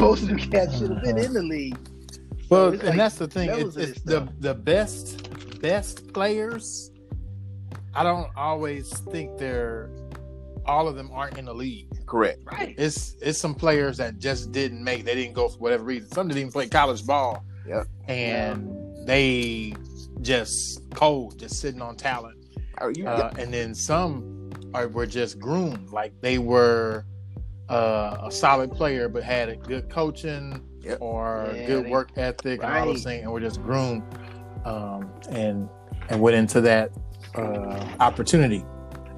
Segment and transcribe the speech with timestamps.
[0.00, 1.76] most of them cats should have been in the league.
[2.50, 3.48] Well, it's and like that's the thing.
[3.48, 4.28] levels It's, it's the stuff.
[4.40, 6.90] the best best players.
[7.94, 9.90] I don't always think they're
[10.66, 11.86] all of them aren't in the league.
[12.06, 12.40] Correct.
[12.44, 12.74] Right.
[12.78, 15.04] It's it's some players that just didn't make.
[15.04, 16.10] They didn't go for whatever reason.
[16.12, 17.44] Some didn't even play college ball.
[17.66, 17.86] Yep.
[18.06, 19.74] And they
[20.22, 22.36] just cold, just sitting on talent.
[22.80, 27.04] Oh, you- Uh, and then some are were just groomed, like they were
[27.68, 30.98] uh, a solid player, but had a good coaching Yep.
[31.00, 34.02] or Yeah, good they- work ethic and all those things, and were just groomed
[34.64, 35.68] um, and
[36.08, 36.90] and went into that
[37.34, 38.64] uh, opportunity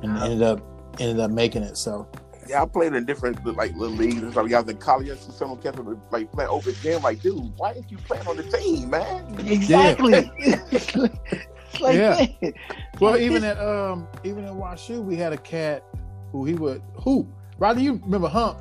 [0.03, 0.61] and ended up
[0.99, 1.77] ended up making it.
[1.77, 2.09] So
[2.49, 4.51] Yeah, I played in different like little leagues and stuff.
[4.53, 5.09] I was in college.
[5.11, 5.79] I see someone kept
[6.11, 7.03] like playing open gym.
[7.03, 9.39] Like, dude, why ain't you playing on the team, man?
[9.47, 10.29] Exactly.
[10.71, 11.13] it's like,
[11.97, 12.27] Yeah.
[12.43, 12.53] man,
[13.01, 15.85] Well, even at um, even at WashU, we had a cat
[16.33, 17.29] who he would hoop.
[17.61, 18.59] Rodney, you remember Hump?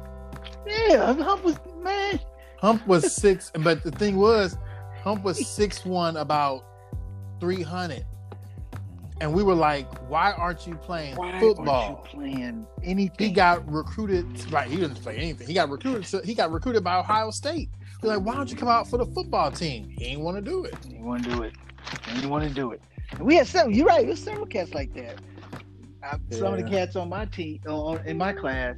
[0.68, 2.20] yeah, Hump was man.
[2.58, 4.58] Hump was six, but the thing was,
[5.04, 6.66] Hump was six one, about
[7.40, 8.06] three hundred,
[9.22, 13.28] and we were like, "Why aren't you playing Why football?" aren't you playing anything?
[13.30, 14.26] He got recruited.
[14.52, 15.48] Right, he didn't play anything.
[15.48, 16.04] He got recruited.
[16.08, 17.70] To, he got recruited by Ohio State.
[18.04, 20.42] We're like, "Why don't you come out for the football team?" He didn't want to
[20.42, 20.74] do it.
[20.84, 21.54] He didn't want to do it.
[22.06, 22.82] He didn't want to do it.
[23.12, 23.74] And we had several.
[23.74, 24.06] You're right.
[24.06, 25.20] There's several cats like that.
[26.04, 28.78] I, Some of the cats on my team, on, in my class,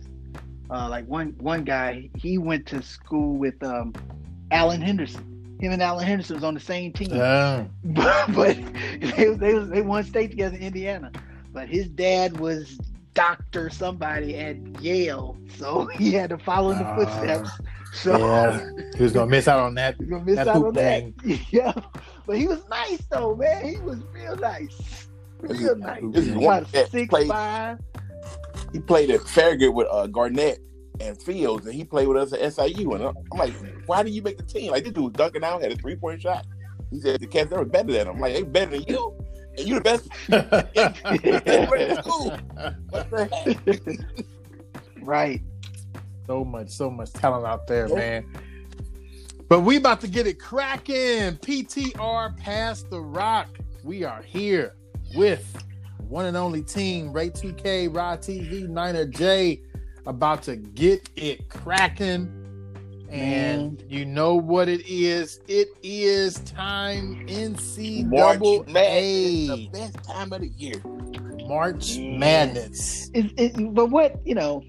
[0.72, 3.94] uh, like one one guy, he went to school with um,
[4.52, 5.28] Alan Henderson.
[5.60, 8.58] Him and Alan Henderson was on the same team, Uh, but, but
[9.00, 11.12] they they was, they won state together in Indiana.
[11.54, 12.80] But his dad was
[13.14, 16.96] Doctor somebody at Yale, so he had to follow in the Ah.
[16.96, 17.50] footsteps.
[17.94, 19.98] So yeah, he was gonna miss out on that.
[20.00, 21.04] you're gonna miss That out hoop on that.
[21.52, 21.74] Yeah,
[22.26, 23.68] but he was nice though, man.
[23.68, 25.08] He was real nice,
[25.42, 26.02] real nice.
[26.12, 27.80] This is one About six played- five.
[28.72, 30.60] He played at Farragut with uh, Garnett
[31.00, 32.94] and Fields, and he played with us at SIU.
[32.94, 33.54] And I'm I'm like,
[33.86, 34.72] why did you make the team?
[34.72, 36.46] Like this dude was dunking out, had a three point shot.
[36.90, 38.16] He said the cats they were better than him.
[38.16, 39.14] I'm like, they better than you,
[39.58, 40.10] and you the best.
[42.90, 44.00] What the heck?
[45.02, 45.42] Right.
[46.28, 48.26] so much, so much talent out there, man.
[49.50, 51.38] But we about to get it cracking.
[51.38, 53.50] PTR past the rock.
[53.84, 54.76] We are here
[55.16, 55.46] with
[56.12, 59.62] one and only team, Ray 2K, Rod TV, Niner J,
[60.06, 62.38] about to get it cracking.
[63.10, 65.40] And you know what it is?
[65.48, 70.82] It is time NC March Madness, the best time of the year.
[71.48, 72.18] March Yeah.
[72.18, 73.10] Madness.
[73.14, 74.64] It, it, but what you know,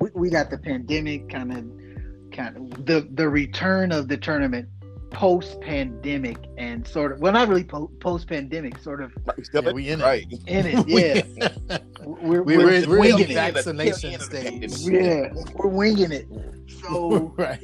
[0.00, 4.68] we, we got the pandemic kind of, kind of the the return of the tournament
[5.10, 9.72] post pandemic and sort of well not really po- post pandemic sort of still Yeah,
[9.72, 10.04] we in it.
[10.04, 10.26] right.
[10.46, 14.18] in it yeah we're, we we're, were, we're in winging the it vaccination Yeah.
[14.18, 14.78] stage.
[14.80, 16.26] yeah we're winging it
[16.82, 17.62] so right.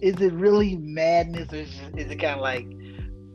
[0.00, 1.70] is it really madness or is
[2.10, 2.66] it kind of like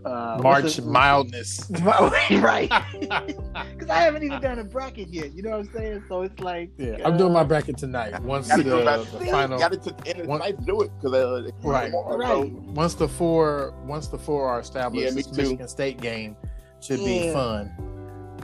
[0.06, 1.70] uh, March the- mildness.
[2.42, 6.22] right because I haven't even done a bracket yet you know what I'm saying so
[6.22, 6.70] it's like
[7.04, 8.22] I'm doing my uh, bracket tonight.
[8.22, 10.92] Once Gotta the, the final, Got it to the end of the night do it
[11.02, 11.86] because uh, Right.
[11.88, 12.28] tomorrow, Right.
[12.52, 15.42] so- once the four, once the four are established, Yeah, this too.
[15.42, 16.36] Michigan State game
[16.82, 17.72] should be fun.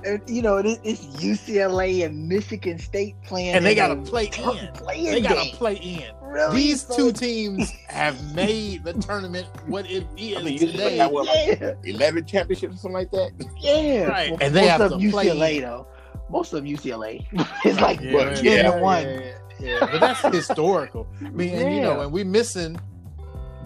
[0.05, 4.01] and, you know, it, it's UCLA and Michigan State playing, And they got to a
[4.01, 4.71] play in.
[5.11, 6.15] They got to play in.
[6.31, 6.55] Really?
[6.55, 10.97] These So two teams have made the tournament what it is I mean, you today.
[10.97, 13.31] got what, like Yeah, eleven championships or something like that.
[13.59, 14.03] yeah.
[14.05, 15.61] Right, Well, and they most have of to play UCLA in.
[15.63, 15.87] though.
[16.29, 17.25] Most of UCLA.
[17.65, 19.03] it's like Yeah, Well, ten yeah, to one.
[19.03, 19.79] yeah, yeah.
[19.81, 21.07] But that's historical.
[21.25, 22.79] I mean, and, you know, and we missing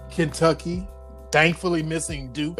[0.09, 0.87] Kentucky,
[1.31, 2.55] thankfully missing Duke.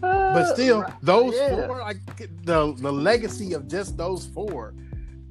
[0.00, 1.66] But uh, still, those yeah.
[1.66, 1.96] four, like
[2.44, 4.74] the the legacy of just those four,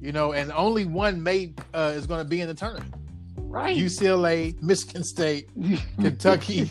[0.04, 2.92] you know, and only one made uh, is going to be in the tournament.
[3.38, 3.74] right.
[3.74, 5.48] UCLA, Michigan State,
[6.00, 6.70] Kentucky,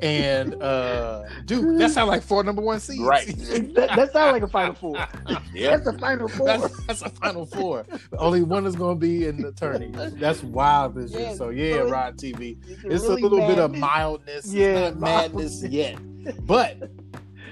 [0.00, 1.78] and uh, Duke.
[1.78, 3.02] That sounds like four number one seeds.
[3.02, 3.26] Right.
[3.74, 4.96] that, that sounds like a final four.
[5.52, 5.76] Yeah.
[5.76, 6.46] That's a final four.
[6.46, 7.84] That's, that's a final four.
[8.16, 10.18] Only one is going to be in the tournament.
[10.18, 11.20] That's wild this year.
[11.22, 12.56] Yeah, So yeah, Rod TV.
[12.66, 14.46] It's, It's really a little bit of mildness.
[14.46, 15.98] Yeah, it's not madness yet.
[16.46, 16.90] But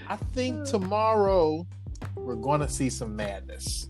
[0.09, 1.67] I think tomorrow
[2.15, 3.88] we're going to see some madness.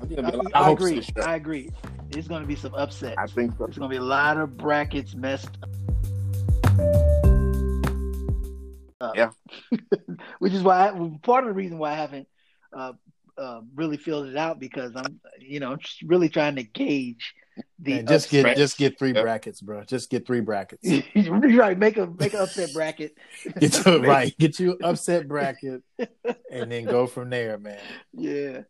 [0.00, 1.06] I think there'll be a lot I, I agree.
[1.24, 1.70] I agree.
[2.08, 3.18] There's going to be some upset.
[3.18, 3.66] I think so.
[3.66, 5.50] There's going to be a lot of brackets messed
[9.00, 9.16] up.
[9.16, 9.30] Yeah.
[10.38, 12.28] Which is why I, part of the reason why I haven't
[12.72, 12.92] uh,
[13.36, 17.34] uh, really filled it out because I'm, you know, just really trying to gauge
[17.78, 19.22] the Man, just get just get three Yep.
[19.22, 19.84] brackets, bro.
[19.84, 20.86] Just get three brackets.
[21.14, 21.78] right.
[21.78, 23.14] Make a make an upset bracket.
[23.58, 24.36] Get you right.
[24.38, 25.82] Get you upset bracket,
[26.50, 27.80] and then go from there, man.
[28.12, 28.62] Yeah.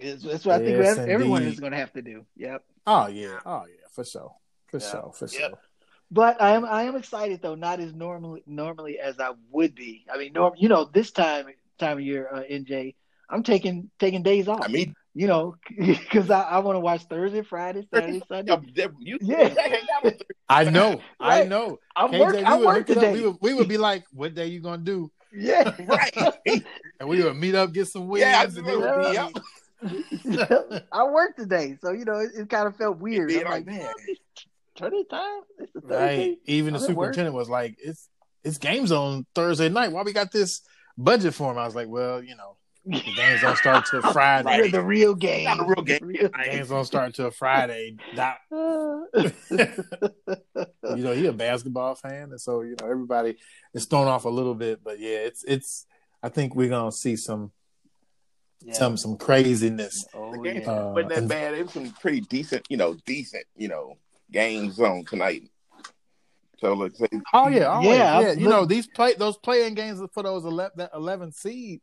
[0.00, 2.24] It's- That's what I think Yes, ev- everyone is going to have to do.
[2.36, 2.64] Yep.
[2.86, 4.34] Oh yeah, oh yeah, for sure,
[4.70, 4.90] for Yeah.
[4.90, 5.48] sure, for Yeah.
[5.48, 5.58] sure.
[6.10, 10.04] But I am I am excited though, not as normally normally as I would be.
[10.12, 11.46] I mean, norm, you know, this time
[11.78, 12.94] time of year, uh, NJ,
[13.28, 14.62] I'm taking taking days off.
[14.64, 18.56] I mean, you know, because I, I want to watch Thursday, Friday, Saturday, Sunday.
[18.98, 19.48] you, Yeah.
[19.56, 21.78] hang out with I know, I know.
[21.94, 22.34] I'm KJ, work.
[22.36, 23.02] we I would work hook up.
[23.04, 23.12] today.
[23.14, 26.64] We would, we would be like, "What day you gonna do?" Yeah, right.
[26.98, 28.22] And we would meet up, get some wings.
[28.22, 29.30] Yeah, and it would be- Yep.
[30.92, 33.32] I work today, so you know it, it kind of felt weird.
[33.32, 33.88] I'm like, man,
[34.76, 35.40] Thursday time.
[35.58, 36.28] It's a Thursday.
[36.28, 36.38] Right.
[36.46, 36.88] Even the at work.
[37.14, 38.08] superintendent was like, "It's
[38.44, 39.92] it's games on Thursday night.
[39.92, 40.62] Why we got this
[40.98, 44.44] budget for him?" I was like, "Well, you know, the games don't start till Friday.
[44.62, 44.72] Right.
[44.72, 45.44] The real game.
[45.44, 46.00] Not a real game.
[46.02, 48.66] Real- Games don't start till Friday." Doc, you
[51.04, 53.36] know, he a basketball fan, and so you know everybody
[53.74, 54.82] is thrown off a little bit.
[54.84, 55.86] But yeah, it's it's.
[56.22, 57.50] I think we're gonna see some
[58.62, 58.74] Yeah.
[58.74, 60.04] some some craziness.
[60.14, 60.70] Oh, The game yeah.
[60.70, 61.54] Uh, wasn't that and- bad.
[61.54, 63.96] It was some pretty decent, you know, decent, you know,
[64.30, 65.44] games on tonight.
[66.58, 67.88] So let's say Oh yeah, always.
[67.88, 68.28] Yeah, yeah.
[68.28, 71.80] I'm- You know these play those playing games for those 11, that eleven seed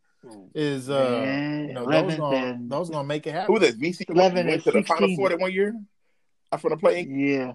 [0.53, 3.47] is uh Man, you know those gonna, and- those gonna make it happen.
[3.47, 3.79] who was that?
[3.79, 5.15] VC 11 went and to the Final 16.
[5.17, 5.73] Four that one year.
[6.51, 7.19] I'm from the playing.
[7.19, 7.53] Yeah,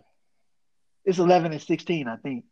[1.04, 2.08] it's eleven and sixteen.
[2.08, 2.44] I think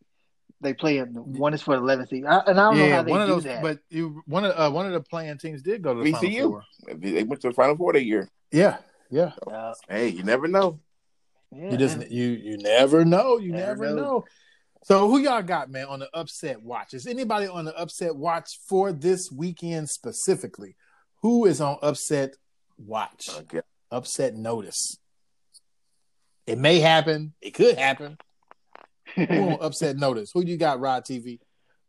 [0.61, 3.03] they play in one is for the eleven seed, I, and I don't know how
[3.03, 3.45] they one of do those.
[3.45, 3.62] that.
[3.62, 6.35] But you one of uh, one of the playing teams did go to the VCU.
[6.41, 6.65] Final Four.
[6.99, 8.29] They went to the Final Four that year.
[8.53, 8.79] Yeah,
[9.11, 9.33] yeah.
[9.51, 10.81] Uh, Hey, you never know.
[11.55, 13.39] yeah, You just you you never know.
[13.39, 14.03] You Never never, know.
[14.03, 14.25] know.
[14.85, 16.95] So who y'all got, man, on the upset watch?
[16.95, 20.75] Is anybody on the upset watch for this weekend specifically?
[21.23, 22.35] Who is on upset
[22.79, 23.29] watch?
[23.41, 23.61] Okay.
[23.91, 24.97] Upset notice.
[26.47, 27.35] It may happen.
[27.43, 28.17] It could happen.
[29.17, 30.31] Who on upset notice?
[30.33, 31.39] Who you got, Rod TV?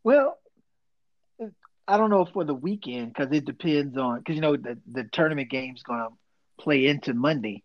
[0.04, 0.38] well,
[1.88, 5.04] I don't know for the weekend because it depends on because you know the the
[5.04, 6.08] tournament game's going to
[6.62, 7.62] play into Monday,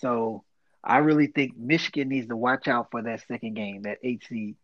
[0.00, 0.44] so
[0.82, 4.54] I really think Michigan needs to watch out for that second game, that eight seed.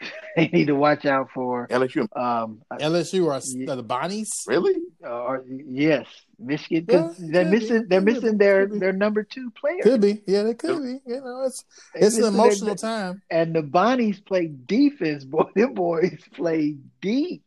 [0.36, 2.06] they need to watch out for LSU.
[2.18, 3.74] um LSU or Yeah.
[3.74, 4.46] the Bonnies?
[4.46, 4.74] Really?
[5.02, 6.06] Or yes,
[6.38, 8.78] Michigan because Yeah, they're could be, missing they're could missing their be.
[8.78, 9.82] their number two player.
[9.82, 10.22] Could be.
[10.26, 11.00] Yeah, they could be.
[11.06, 11.64] You know, it's
[11.94, 13.22] They it's an missing their- emotional time.
[13.30, 15.44] and the Bonnies play defense, boy.
[15.54, 17.42] Them boys play deep.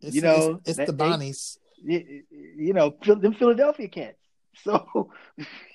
[0.00, 1.58] It's, You know, it's, it's that the they- Bonnies.
[1.82, 2.22] You,
[2.56, 4.16] you know, them Philadelphia cats.
[4.64, 5.08] So,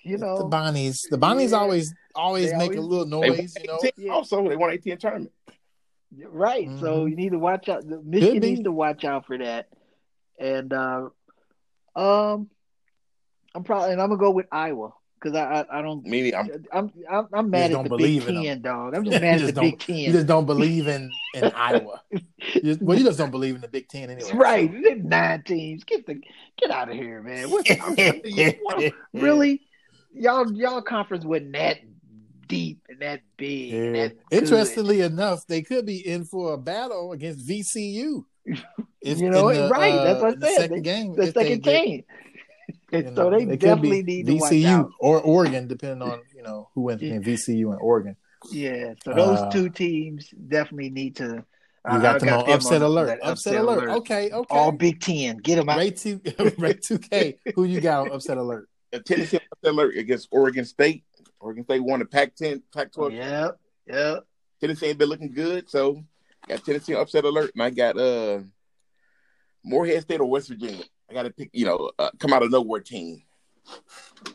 [0.03, 1.09] you It's the know, Bonnies.
[1.09, 1.57] The Bonnies Yeah.
[1.57, 3.55] always always They make a always- little They noise.
[3.59, 4.11] You know, Yeah.
[4.13, 5.31] Also, they won 18 tournament.
[6.29, 6.67] right.
[6.79, 7.09] So Mhm.
[7.09, 7.87] you need to watch out.
[7.87, 9.69] The- Michigan needs to watch out for that.
[10.39, 11.09] And uh,
[11.95, 12.49] um,
[13.53, 14.91] I'm probably and I'm gonna go with Iowa
[15.21, 16.05] because I, I I don't.
[16.05, 18.43] Meaning, I'm I'm I'm, I'm mad don't at the Big believe in 'em.
[18.43, 18.95] Ten, dog.
[18.95, 19.95] I'm just You mad at just the Big don't- Ten.
[19.97, 22.01] you just don't believe in in Iowa.
[22.11, 22.19] You
[22.61, 24.31] just- well, you just don't believe in the Big Ten anyway.
[24.33, 24.71] right.
[24.71, 25.83] There's nine teams.
[25.85, 26.21] Get the
[26.57, 27.49] get out of here, man.
[27.49, 27.65] What,
[28.61, 29.61] what- really?
[30.13, 31.77] Y'all y'all conference wasn't that
[32.47, 33.73] deep and that big.
[33.73, 34.15] And that.
[34.31, 38.25] Interestingly enough, they could be in for a battle against VCU.
[39.01, 40.57] If You know, the, right, that's uh, what I in the said.
[40.61, 42.03] second game, the second get- game.
[42.91, 44.91] you And so know, they it definitely be need to watch VCU out.
[44.99, 47.17] or Oregon, depending on you know who wins Yeah.
[47.19, 48.15] between VCU and Oregon.
[48.51, 51.43] Yeah, so those Uh, two teams definitely need to.
[51.91, 53.05] You got them on upset alert.
[53.07, 53.89] that Upset, alert.
[53.89, 54.55] Okay, okay.
[54.55, 55.37] All Big Ten.
[55.37, 55.77] Get them out.
[55.77, 56.19] Ray two,
[56.57, 57.37] Ray two K.
[57.55, 58.67] Who you got on upset alert?
[58.91, 61.03] a Tennessee upset alert against Oregon State.
[61.39, 63.13] Oregon State won the Pac-10, Pac-12.
[63.13, 63.59] Yep.
[63.87, 64.23] Yep.
[64.61, 66.03] Tennessee ain't been looking good, so
[66.47, 68.39] got Tennessee upset alert, and I got uh
[69.63, 70.83] Morehead State or West Virginia.
[71.09, 73.23] I got to pick, you know, uh, come out of nowhere team.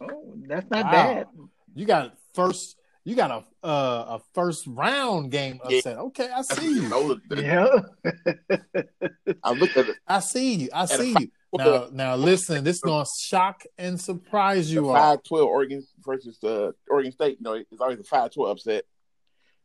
[0.01, 0.91] Oh, that's not Wow.
[0.91, 1.27] bad.
[1.75, 2.77] You got first.
[3.05, 5.79] You got a uh, a first round game Yeah.
[5.79, 5.99] upset.
[5.99, 7.21] Okay, I see you.
[7.31, 7.67] Yeah.
[9.43, 9.97] I looked at it.
[10.07, 10.69] I see you.
[10.73, 11.29] I a see you.
[11.57, 12.63] Now, now listen.
[12.63, 14.95] This is gonna shock and surprise you all.
[14.95, 17.39] five twelve Oregon versus uh, Oregon State.
[17.41, 18.85] You know, it's always a five twelve upset,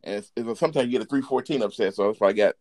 [0.06, 1.94] and it's, it's sometimes you get a three fourteen upset.
[1.94, 2.54] So that's why I got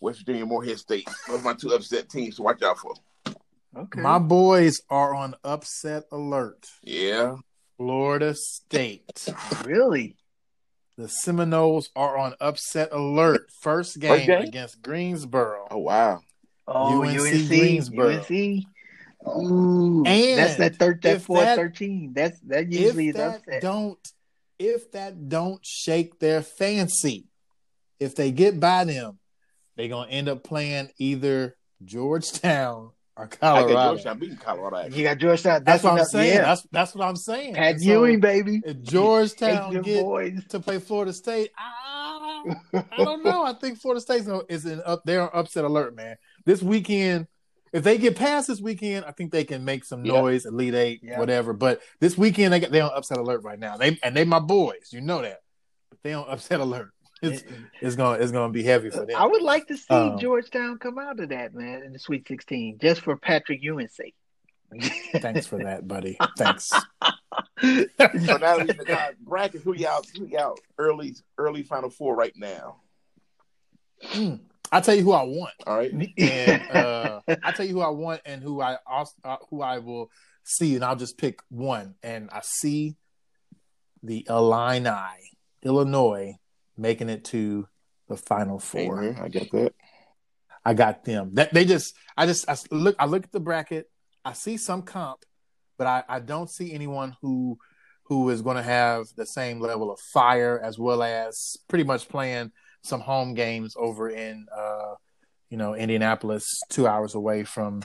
[0.00, 1.08] West Virginia, Morehead State.
[1.26, 2.94] Those are my two upset teams to watch out for.
[3.76, 4.00] Okay.
[4.00, 6.66] My boys are on upset alert.
[6.82, 7.36] Yeah,
[7.78, 9.28] Florida State.
[9.64, 10.16] really?
[10.96, 13.50] The Seminoles are on upset alert.
[13.60, 14.42] First game, First game?
[14.42, 15.68] against Greensboro.
[15.70, 16.20] oh wow,
[16.66, 17.48] Oh, UNC UNC.
[17.48, 18.08] Greensboro.
[18.16, 18.64] UNC.
[19.26, 22.12] Ooh, And that's that third, that if four that- thirteen.
[22.14, 23.62] That's that usually if is that upset.
[23.62, 24.12] don't
[24.58, 27.26] if that don't shake their fancy,
[28.00, 29.18] if they get by them,
[29.76, 33.88] they're gonna end up playing either Georgetown or I got Colorado.
[33.90, 34.76] Georgetown beating Colorado.
[34.76, 34.98] Actually.
[34.98, 35.64] You got Georgetown.
[35.64, 36.34] That's, what I'm saying.
[36.34, 36.42] Yeah.
[36.42, 37.54] That's that's what I'm saying.
[37.54, 38.60] Pat And so, Ewing, baby.
[38.64, 40.44] if Georgetown get boys.
[40.50, 43.42] to play Florida State, I, I don't know.
[43.44, 45.02] I think Florida State is in up.
[45.04, 46.16] They're on upset alert, man.
[46.44, 47.26] This weekend,
[47.72, 51.00] if they get past this weekend, I think they can make some noise, Elite Eight,
[51.18, 51.52] whatever.
[51.52, 53.76] But this weekend they got they on upset alert right now.
[53.76, 55.40] They and they my boys, you know that.
[55.90, 56.90] But they on upset alert.
[57.20, 57.42] It's
[57.80, 59.16] it's gonna it's gonna be heavy for them.
[59.16, 62.28] I would like to see Um, Georgetown come out of that, man, in the Sweet
[62.28, 64.14] 16, just for Patrick Ewing's sake.
[65.16, 66.16] Thanks for that, buddy.
[66.36, 66.72] Thanks.
[67.60, 69.64] So now we got brackets.
[69.64, 70.02] Who y'all?
[70.16, 70.56] Who y'all?
[70.78, 72.76] Early, early Final Four right now.
[74.12, 74.40] Mm.
[74.70, 75.54] I tell you who I want.
[75.66, 75.92] All right.
[76.18, 79.78] and uh, I tell you who I want and who I also uh, who I
[79.78, 80.10] will
[80.44, 81.94] see, and I'll just pick one.
[82.02, 82.96] And I see
[84.02, 84.90] the Illini,
[85.62, 86.36] Illinois,
[86.76, 87.66] making it to
[88.08, 89.18] the Final 4 Amen.
[89.22, 89.74] I get that.
[90.64, 91.34] I got them.
[91.34, 93.90] That they just, I just, I s- look, I look at the bracket.
[94.24, 95.24] I see some comp,
[95.78, 97.58] but I, I don't see anyone who
[98.04, 102.08] who is going to have the same level of fire as well as pretty much
[102.08, 102.50] playing
[102.88, 104.94] some home games over in uh
[105.50, 107.82] you know Indianapolis, two hours away from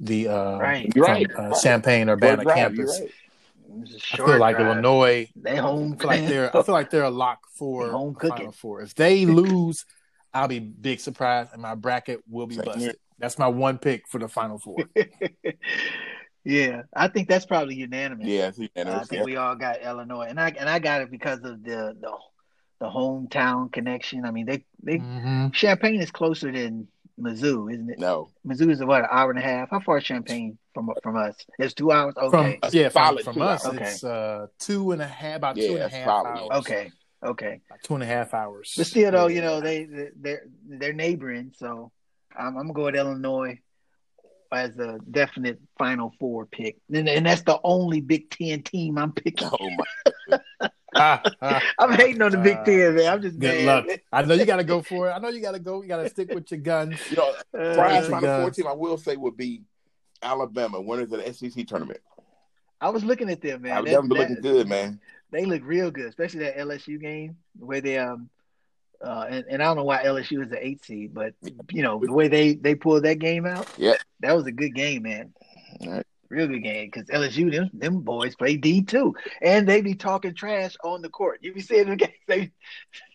[0.00, 0.92] the uh Right.
[0.92, 1.26] from, Right.
[1.36, 2.78] uh, Champaign Urbana Short drive, campus.
[2.78, 3.10] you're right.
[3.82, 4.66] It's a I short feel like drive.
[4.66, 5.28] Illinois.
[5.36, 6.56] They home I feel like they're.
[6.56, 8.36] I feel like they're a lock for Home cooking.
[8.36, 8.82] Final Four.
[8.82, 9.84] If they lose,
[10.32, 12.72] I'll be big surprised, and my bracket will be Same here.
[12.74, 12.96] busted.
[13.18, 14.76] That's my one pick for the Final Four.
[16.44, 18.28] yeah, I think that's probably unanimous.
[18.28, 21.10] Yeah, see, Uh, I think we all got Illinois, and I and I got it
[21.10, 22.12] because of the the,
[22.78, 24.24] the hometown connection.
[24.24, 25.52] I mean, they they Mhm.
[25.52, 27.98] Champaign is closer than Mizzou, isn't it?
[27.98, 28.28] no.
[28.46, 29.70] Mizzou is what an hour and a half.
[29.70, 31.34] How far is Champaign from from us?
[31.58, 32.14] It's two hours.
[32.14, 33.78] From Okay, A yeah, from, from us, hours.
[33.80, 36.28] it's uh, two and a half, about Yeah, two and a it's half solid.
[36.28, 36.48] hours.
[36.60, 36.92] okay,
[37.24, 37.60] okay.
[37.70, 38.74] About two and a half hours.
[38.76, 39.34] But still, though, Yeah.
[39.36, 41.90] you know they they- they're they're neighboring, so
[42.38, 43.58] I'm, I'm gonna go with Illinois
[44.52, 49.12] as a definite Final Four pick, and, and that's the only Big Ten team I'm
[49.12, 49.48] picking.
[49.50, 50.38] Oh my.
[51.78, 52.64] I'm hating on the Big.
[52.64, 53.12] Ten, man.
[53.12, 53.86] I'm just Good mad.
[53.86, 53.98] luck.
[54.12, 55.12] I know you got to go for it.
[55.12, 55.82] I know you got to go.
[55.82, 56.98] You got to stick with your guns.
[57.10, 59.62] You know, Uh, Final got- Four team I will say would be
[60.22, 62.00] Alabama, winners of the SEC tournament.
[62.80, 63.72] I was looking at them, man.
[63.72, 65.00] Alabama That- been looking good, man.
[65.30, 68.28] They look real good, especially that LSU game where they um
[69.04, 71.34] uh and, and I don't know why LSU is the eight seed, but
[71.70, 73.68] you know the way they they pulled that game out.
[73.76, 73.94] Yeah.
[74.20, 75.32] that was a good game, man.
[75.82, 76.06] All right.
[76.28, 80.34] Real good game because LSU them them boys play D too, and they be talking
[80.34, 81.40] trash on the court.
[81.42, 82.10] You be seeing the game.
[82.26, 82.52] They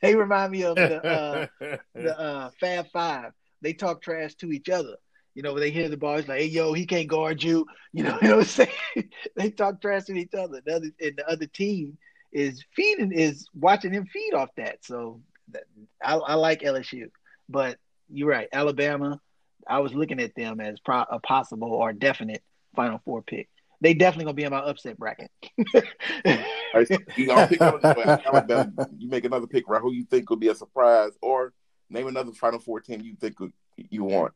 [0.02, 1.48] they remind me of the uh,
[1.96, 3.34] the uh, Fab Five.
[3.62, 4.96] They talk trash to each other.
[5.34, 7.66] You know, when they hear the ball, it's like, "Hey, yo, he can't guard you."
[7.94, 9.10] You know, you know what I'm saying?
[9.36, 10.62] they talk trash to each other.
[10.66, 11.98] The other, and the other team
[12.32, 14.86] is feeding, is watching them feed off that.
[14.86, 15.64] So that,
[16.02, 17.10] I, I like LSU,
[17.50, 17.78] but
[18.10, 19.20] you're right, Alabama.
[19.68, 22.42] I was looking at them as pro, a possible or definite
[22.76, 23.50] Final Four pick.
[23.82, 25.32] They definitely gonna be in my upset bracket.
[25.58, 26.34] All
[26.76, 28.72] right, so you gonna pick another, Alabama.
[28.98, 29.82] You make another pick, right?
[29.82, 31.54] Who you think will be a surprise, or
[31.90, 33.36] name another Final Four team you think
[33.76, 34.34] you want.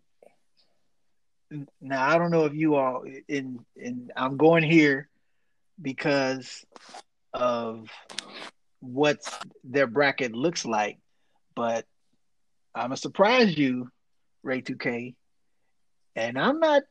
[1.79, 5.09] now I don't know if you all in in I'm going here
[5.81, 6.65] because
[7.33, 7.89] of
[8.79, 9.17] what
[9.63, 10.99] their bracket looks like,
[11.55, 11.85] but
[12.73, 13.89] I'm gonna surprise you,
[14.43, 15.15] Ray 2K,
[16.15, 16.83] and I'm not.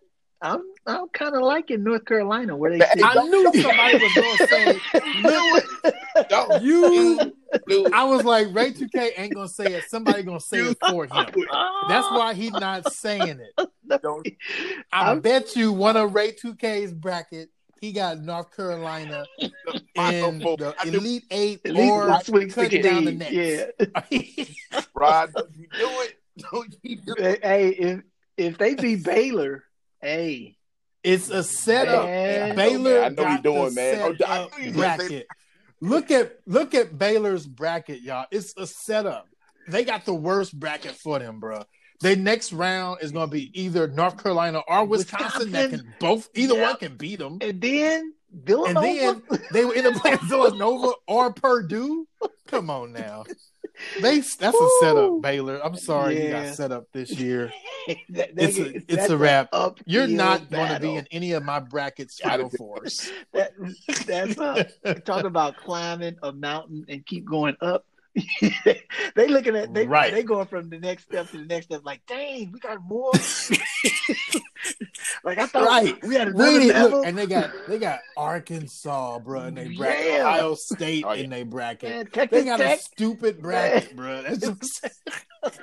[0.45, 3.03] I'm I'm kind of liking North Carolina where they sit.
[3.03, 4.81] I knew somebody was going to say
[6.31, 7.33] No, you.
[7.67, 7.93] dude.
[7.95, 9.85] I was like, Ray 2K ain't going to say it.
[9.89, 11.27] Somebody going to say it for him.
[11.89, 13.69] That's why he's not saying it.
[14.03, 14.29] Don't-
[14.93, 17.49] I I'm- bet you one of Ray 2K's bracket,
[17.81, 19.25] he got North Carolina
[19.97, 20.57] Final in Four.
[20.59, 24.49] the Elite Eight or the Sweet cutting down the 16, Nets.
[24.71, 24.81] Yeah.
[24.95, 26.15] Rod, don't you do it?
[26.51, 27.45] Don't you do it?
[27.45, 28.01] Hey, if
[28.37, 29.65] if they beat Baylor,
[30.05, 30.57] hey,
[31.03, 32.07] It's a setup.
[32.07, 32.57] Man.
[32.57, 34.01] Baylor I know got you doing, man.
[34.21, 35.27] Oh, I up knew you was gonna say- bracket.
[35.81, 38.27] Look at look at Baylor's bracket, y'all.
[38.31, 39.27] It's a setup.
[39.69, 41.63] They got the worst bracket for them, bro.
[42.01, 45.53] Their next round is going to be either North Carolina or Wisconsin.
[45.53, 46.63] That can both either Yeah.
[46.63, 47.39] one can beat them.
[47.41, 48.81] and then Villanova.
[48.87, 52.07] And then they were in the playing Villanova or Purdue.
[52.49, 53.25] Come on now.
[54.01, 55.61] They that's a setup, Baylor.
[55.65, 57.53] I'm sorry you got set up this year.
[58.09, 59.49] That- It's that- a, it's a wrap.
[59.85, 63.11] You're not going to be in any of my brackets final fours.
[63.33, 63.53] That,
[64.07, 64.39] that's
[64.85, 67.85] a, talk about climbing a mountain and keep going up.
[69.17, 70.13] They looking at they Right.
[70.13, 71.81] they going from the next step to the next step.
[71.85, 73.13] Like, dang, we got more.
[75.25, 76.03] like I thought Right.
[76.05, 76.99] we had another Wait, level.
[76.99, 80.07] look, and they got they got Arkansas, bro, in their bracket.
[80.07, 80.21] Yeah.
[80.29, 81.25] Ohio State Oh, yeah.
[81.25, 82.15] in their bracket.
[82.15, 82.79] Man, They got Tech.
[82.79, 84.23] a stupid bracket, bro.
[84.23, 84.87] That's, just,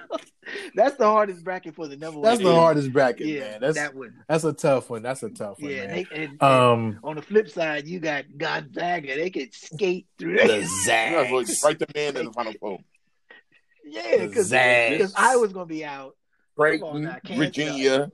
[0.76, 2.30] That's the hardest bracket for the number one.
[2.30, 3.62] that's the hardest bracket, Yeah, man.
[3.62, 4.14] That's that one.
[4.28, 5.02] that's a tough one.
[5.02, 5.96] That's a tough one, Yeah, man.
[5.96, 9.16] they, and, and um, on the flip side, you got Gonzaga.
[9.16, 10.48] They could skate through that.
[10.48, 11.62] the You might as well Zags.
[11.64, 12.80] write them in in the Final Four.
[13.86, 16.16] Yeah, because I was gonna be out.
[16.58, 18.12] Come on Creighton, now, Virginia.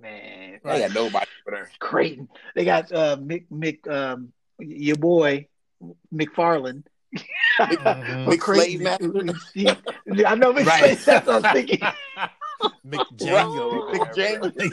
[0.00, 1.70] Man, They got nobody over there.
[1.78, 2.28] Creighton.
[2.54, 5.48] They got uh Mick Mick um your boy
[6.12, 6.84] McFarland.
[7.58, 8.26] Mhm.
[8.26, 8.86] Mick Creighton-
[10.26, 10.98] I know Mick Right.
[10.98, 11.80] Slade, that's what I was thinking.
[12.86, 13.90] McDjango.
[13.92, 14.72] McDjango.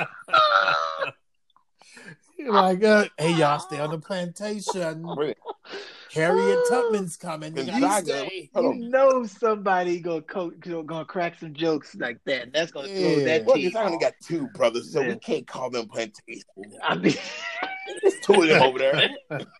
[2.38, 5.04] You're like, uh, hey, y'all stay on the plantation.
[6.16, 6.42] Really?
[6.42, 7.56] Harriet Tubman's coming.
[7.56, 8.28] You gotta Gonzaga.
[8.34, 12.52] You know somebody gonna co- gonna crack some jokes like that.
[12.52, 13.24] That's gonna throw Yeah.
[13.24, 13.76] that Well, team.
[13.76, 15.08] I only got two brothers, so Yeah.
[15.10, 16.44] we can't call them plantations.
[16.82, 17.14] I mean,
[18.02, 19.10] There's two of them over there.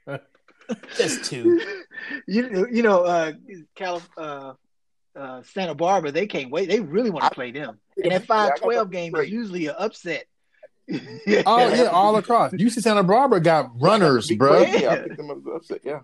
[0.96, 1.60] Just two.
[2.26, 3.32] you you know, uh,
[3.74, 4.54] Calif- uh,
[5.16, 6.68] uh, Santa Barbara, they can't wait.
[6.68, 7.78] They really want to play them.
[8.02, 10.24] And that I five got twelve them game is usually an upset.
[10.90, 11.42] Oh yeah,
[11.92, 12.52] all across.
[12.52, 14.62] UC Santa Barbara got runners, bro.
[14.62, 15.80] Yeah, I picked them up upset.
[15.84, 16.00] Yeah.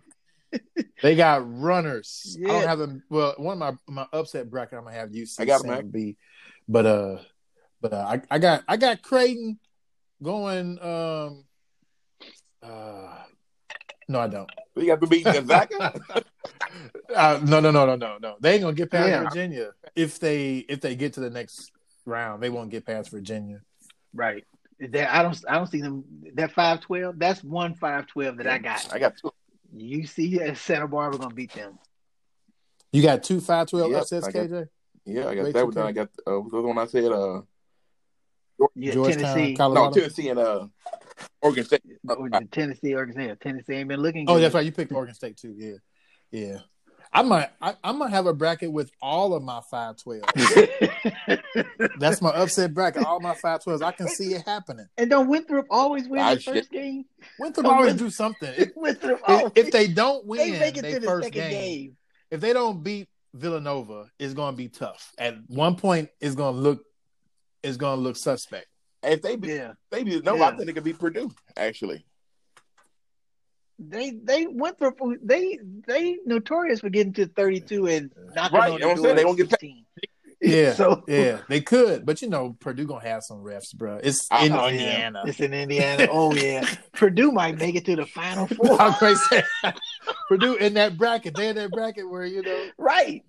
[1.03, 2.37] They got runners.
[2.43, 3.03] I don't have them.
[3.11, 5.91] Well, one of my my upset bracket, I'm gonna have UC I got Santa man.
[5.91, 6.17] B,
[6.69, 7.19] but uh,
[7.81, 9.59] but uh, I I got I got Creighton
[10.23, 10.79] going.
[10.83, 11.45] Um,
[12.63, 13.19] uh,
[14.09, 14.49] no, I don't.
[14.75, 16.01] We got to beat Gonzaga.
[17.15, 18.37] Uh, no, no, no, no, no, no.
[18.41, 19.23] They ain't gonna get past Yeah.
[19.25, 21.71] Virginia if they if they get to the next
[22.05, 22.43] round.
[22.43, 23.61] They won't get past Virginia.
[24.13, 24.45] right.
[24.79, 27.19] That I don't I don't see them that five twelve.
[27.19, 28.93] That's one five twelve that I got.
[28.93, 29.33] I got two.
[29.79, 31.79] You see, uh, Santa Barbara gonna beat them.
[32.93, 34.69] You got two five twelve Yep, upsets, got- KJ.
[35.05, 35.79] Yeah, I got Wait, that one.
[35.79, 37.05] I got uh, the other one I said?
[37.05, 37.43] Uh,
[38.75, 39.57] Yeah, Georgetown, Tennessee.
[39.59, 40.67] no, Tennessee and uh,
[41.43, 41.83] Oregon State.
[42.09, 43.41] Oh, Tennessee, Oregon State.
[43.41, 44.25] Tennessee ain't been looking.
[44.29, 44.65] Oh, that's right.
[44.65, 45.55] You picked Oregon State too.
[45.57, 45.77] Yeah,
[46.33, 46.59] yeah.
[47.17, 47.49] I might.
[47.63, 50.23] I, I might have a bracket with all of my five twelve.
[51.99, 53.05] That's my upset bracket.
[53.05, 53.81] All my five twelves.
[53.83, 54.87] I can see it happening.
[54.99, 56.55] and don't Winthrop always win the shit.
[56.55, 57.05] first game?
[57.39, 58.53] Winthrop always do something.
[58.59, 61.25] If, Winthrop if, always, if they don't win, they make it they to the first
[61.25, 61.97] second game, game.
[62.31, 65.13] if they don't beat Villanova, it's going to be tough.
[65.19, 66.85] At one point, it's going to look,
[67.63, 68.67] it's going to look suspect.
[69.03, 70.49] If they beat, Yeah, they beat no, Yeah.
[70.49, 71.31] I think it could be Purdue.
[71.57, 72.05] Actually,
[73.79, 78.79] they they Winthrop they they notorious for getting to thirty two and knocking Right, on
[78.79, 79.07] you know the I'm saying?
[79.07, 79.85] door They at won't get 16.
[80.41, 83.99] Yeah, So yeah, they could, but you know, Purdue gonna have some refs, bro.
[84.03, 84.71] It's Oh, in Oh, yeah.
[84.71, 85.23] Indiana.
[85.27, 86.09] It's in Indiana.
[86.11, 88.81] Oh yeah, Purdue might make it to the final four.
[88.81, 89.21] I'm crazy.
[90.29, 93.25] Purdue in that bracket, they in that bracket where you know right.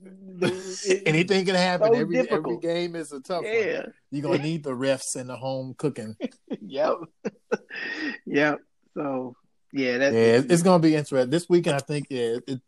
[1.06, 1.94] anything can happen.
[1.94, 3.54] So every every game is a tough one.
[3.54, 3.86] Yeah.
[4.12, 6.16] You're gonna need the refs and the home cooking.
[6.62, 6.96] Yep.
[8.26, 8.60] yep.
[8.94, 9.36] So
[9.74, 11.30] yeah, that's Yeah, it's gonna be interesting.
[11.30, 12.08] This weekend, I think.
[12.10, 12.62] Yeah, it,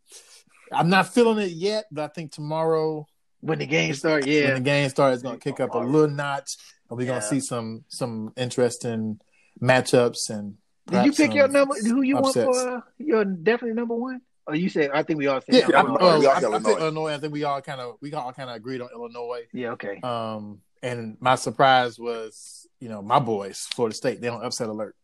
[0.72, 3.06] I'm not feeling it yet, but I think tomorrow
[3.40, 4.26] when the game starts.
[4.26, 6.56] Yeah, when the game starts, it's gonna kick up a little notch,
[6.88, 9.20] and we're gonna see some some interesting
[9.60, 10.54] matchups and.
[10.86, 11.74] Did you pick your number?
[11.76, 12.46] Who you upsets.
[12.46, 14.20] want for uh, your definitely number one?
[14.46, 16.32] Or you said I think we all said Yeah, number I, I'm- well, we all
[16.32, 16.80] I, said I think Illinois.
[16.80, 17.14] Illinois.
[17.14, 19.42] I think we all kind of we all kind of agreed on Illinois.
[19.52, 19.70] yeah.
[19.70, 20.00] Okay.
[20.02, 24.20] Um, and my surprise was, you know, my boys, Florida State.
[24.20, 24.96] They don't upset alert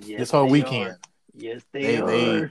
[0.00, 0.90] Yes, this whole weekend.
[0.92, 0.98] are.
[1.34, 2.06] Yes, they, They- are.
[2.06, 2.50] they-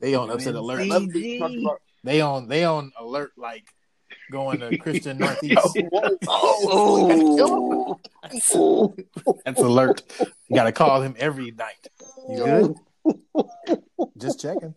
[0.00, 0.80] They on upset alert.
[0.80, 0.90] UNC.
[0.90, 3.64] Another thing talked about- They on they on alert like
[4.30, 5.78] going to Christian Northeast.
[6.28, 8.94] Oh, oh,
[9.44, 10.02] That's alert.
[10.48, 11.86] You got to call him every night.
[12.28, 12.74] You good?
[14.18, 14.74] Just checking.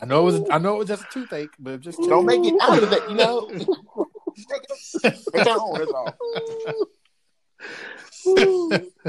[0.00, 2.44] I know it was I know it was just a toothache, but just Don't make
[2.44, 3.48] it out of that, you know.
[4.50, 4.62] Make
[5.34, 6.14] it on, that's all.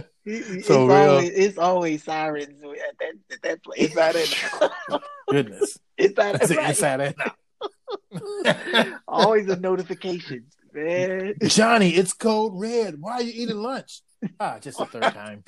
[0.25, 0.95] It- it's, So real.
[0.97, 3.79] always, it's always sirens at that at that place.
[3.79, 4.99] It's not in.
[5.29, 5.77] goodness.
[5.97, 6.69] It's not That's it right.
[6.69, 7.15] inside that
[8.93, 8.97] now.
[9.07, 11.33] always a notification, man.
[11.43, 12.95] Johnny, it's code red.
[12.99, 14.01] Why are you eating lunch?
[14.39, 15.43] Ah, just the third time.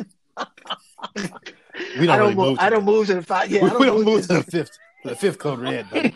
[1.99, 2.47] We don't I don't really move.
[2.49, 2.57] move.
[2.57, 3.49] to I don't move to the five.
[3.51, 4.77] Yeah, I we don't move to to the fifth.
[5.03, 5.89] The fifth code red.
[5.89, 6.15] Buddy.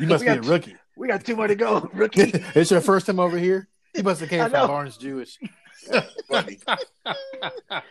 [0.00, 0.76] You must We be a got- rookie.
[0.96, 2.30] We got two more to go, rookie.
[2.54, 3.68] it's your first time over here.
[3.94, 4.66] You must have came from know.
[4.66, 5.38] Lawrence Jewish.
[7.68, 7.84] Funny.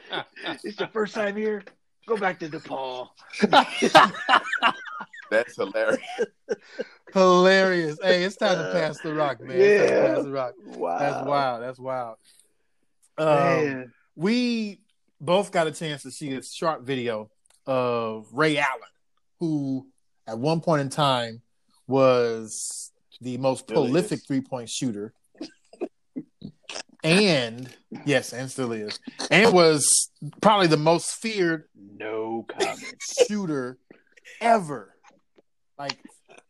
[0.63, 1.63] it's your first time here.
[2.07, 3.09] Go back to DePaul.
[5.29, 6.01] That's hilarious.
[7.13, 7.97] Hilarious.
[8.01, 9.57] Hey, it's time to pass the rock, man.
[9.59, 10.15] It's time to Yeah.
[10.15, 10.53] pass the rock.
[10.65, 11.63] Wow, That's wild.
[11.63, 12.15] That's wild.
[13.17, 14.79] Um, we
[15.19, 17.29] both got a chance to see a short video
[17.65, 18.81] of Ray Allen,
[19.39, 19.87] who
[20.27, 21.41] at one point in time
[21.87, 24.25] was the most Still prolific is.
[24.25, 25.13] three point shooter.
[27.03, 27.69] And
[28.05, 28.99] yes, and still is.
[29.29, 30.09] And was
[30.41, 33.01] probably the most feared No comment.
[33.27, 33.77] shooter
[34.39, 34.93] ever.
[35.79, 35.97] Like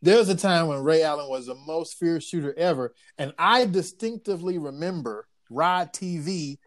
[0.02, 3.64] there was a time when Ray Allen was the most feared shooter ever, and I
[3.66, 6.58] distinctively remember Rod TV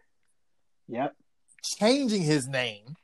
[0.88, 1.14] Yep.
[1.78, 2.96] changing his name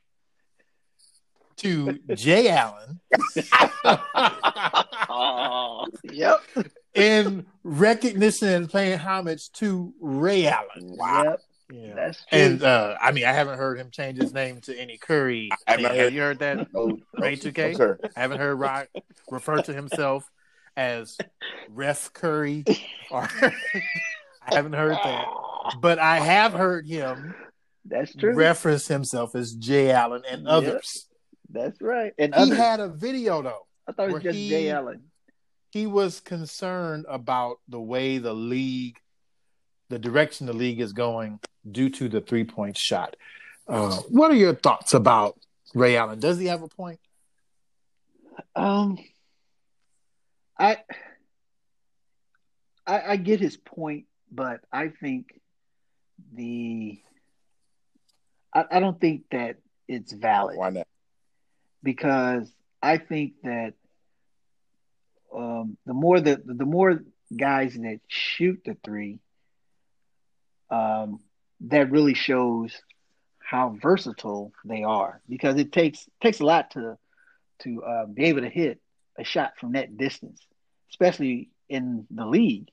[1.57, 2.99] to Jay Allen
[5.09, 6.39] Oh, yep.
[6.93, 10.95] In recognition and paying homage to Ray Allen.
[10.99, 11.39] Yep.
[11.71, 11.93] Yeah.
[11.95, 12.39] That's true.
[12.39, 15.49] And uh, I mean, I haven't heard him change his name to any Curry.
[15.67, 16.73] I have not heard- Have you heard that?
[16.73, 17.71] No, no, Ray 2K?
[17.71, 17.99] no, sir.
[18.15, 18.89] I haven't heard Rock
[19.31, 20.29] refer to himself
[20.77, 21.17] as
[21.69, 22.63] Ref Curry,
[23.09, 23.51] or I
[24.55, 25.25] haven't heard that.
[25.79, 27.33] But I have heard him
[27.85, 28.33] That's true.
[28.35, 30.49] reference himself as Jay Allen and Yeah.
[30.49, 31.07] others.
[31.49, 32.13] That's right.
[32.19, 32.57] And He others.
[32.57, 33.65] had a video though.
[33.87, 35.03] I thought it was just he- Jay Allen.
[35.73, 38.99] He was concerned about the way the league,
[39.89, 43.15] the direction the league is going due to the three point shot.
[43.67, 45.35] Uh, what are your thoughts about
[45.73, 46.19] Ray Allen?
[46.19, 46.99] Does he have a point?
[48.55, 48.99] Um,
[50.59, 50.77] I,
[52.85, 55.39] I I get his point, but I think
[56.35, 57.01] the
[58.53, 59.57] I, I don't think that
[59.87, 60.87] it's valid Why not?
[61.81, 63.73] because I think that
[65.35, 67.03] um, the more the the more
[67.35, 69.19] guys that shoot the three,
[70.69, 71.19] um,
[71.61, 72.81] that really shows
[73.39, 76.97] how versatile they are because it takes takes a lot to
[77.59, 78.79] to uh, be able to hit
[79.17, 80.41] a shot from that distance,
[80.89, 82.69] especially in the league.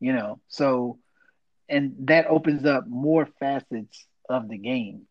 [0.00, 0.98] You know, so
[1.68, 5.02] and that opens up more facets of the game.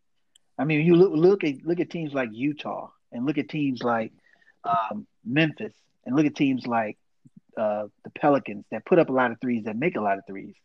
[0.57, 3.81] I mean, you look look at look at teams like Utah and look at teams
[3.81, 4.11] like
[4.63, 5.73] um, Memphis
[6.05, 6.97] and look at teams like
[7.57, 10.25] uh, the Pelicans that put up a lot of threes that make a lot of
[10.25, 10.55] threes.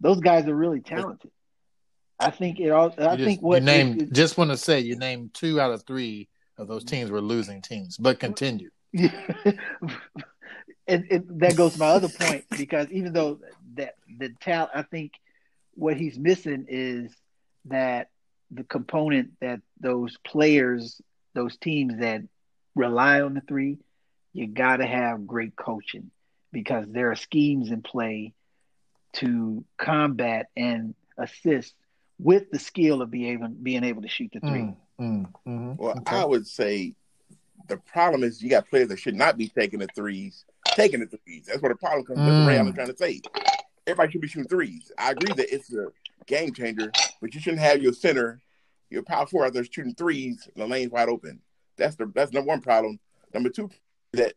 [0.00, 1.30] Those guys are really talented.
[2.20, 2.92] I think it all.
[2.98, 4.02] I You think just, what you named.
[4.02, 7.20] it- just want to say you named two out of three of those teams were
[7.20, 7.96] losing teams.
[7.96, 8.70] But continue.
[8.94, 9.14] and,
[10.88, 13.38] and that goes to my other point because even though
[13.74, 15.12] that the talent, I think
[15.74, 17.14] what he's missing is
[17.66, 18.08] that
[18.50, 21.00] the component that those players,
[21.34, 22.22] those teams that
[22.74, 23.78] rely on the three,
[24.32, 26.10] you got to have great coaching
[26.52, 28.32] because there are schemes in play
[29.14, 31.74] to combat and assist
[32.18, 34.60] with the skill of being able, being able to shoot the three.
[34.60, 35.76] Mm, mm, mhm.
[35.78, 36.16] Well, Okay.
[36.16, 36.94] I would say
[37.68, 41.06] the problem is you got players that should not be taking the threes, taking the
[41.06, 41.46] threes.
[41.46, 42.18] That's what the problem comes.
[42.18, 42.60] That's what Ray Mm.
[42.60, 43.20] Allen trying to say.
[43.86, 44.92] Everybody should be shooting threes.
[44.98, 45.86] I agree that it's a
[46.26, 48.40] game changer, but you shouldn't have your center,
[48.90, 51.40] your power four out there shooting threes and the lane's wide open.
[51.76, 52.98] That's the that's number one problem.
[53.32, 53.70] Number two,
[54.12, 54.34] that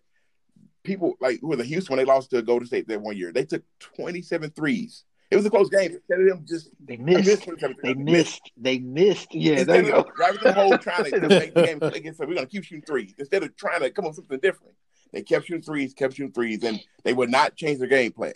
[0.84, 3.32] people like who was in Houston when they lost to Golden State that one year,
[3.32, 3.64] they took
[3.96, 5.04] 27 threes.
[5.30, 5.92] It was a close game.
[5.94, 7.26] Instead of them just They missed.
[7.26, 8.52] missed 27 They missed.
[8.58, 9.34] They missed.
[9.34, 10.12] Yeah, Instead of go.
[10.16, 13.14] driving the hole trying to make the game against them, we're gonna keep shooting threes.
[13.18, 14.76] Instead of trying to come up with something different,
[15.14, 18.34] they kept shooting threes, kept shooting threes, and they would not change their game plan.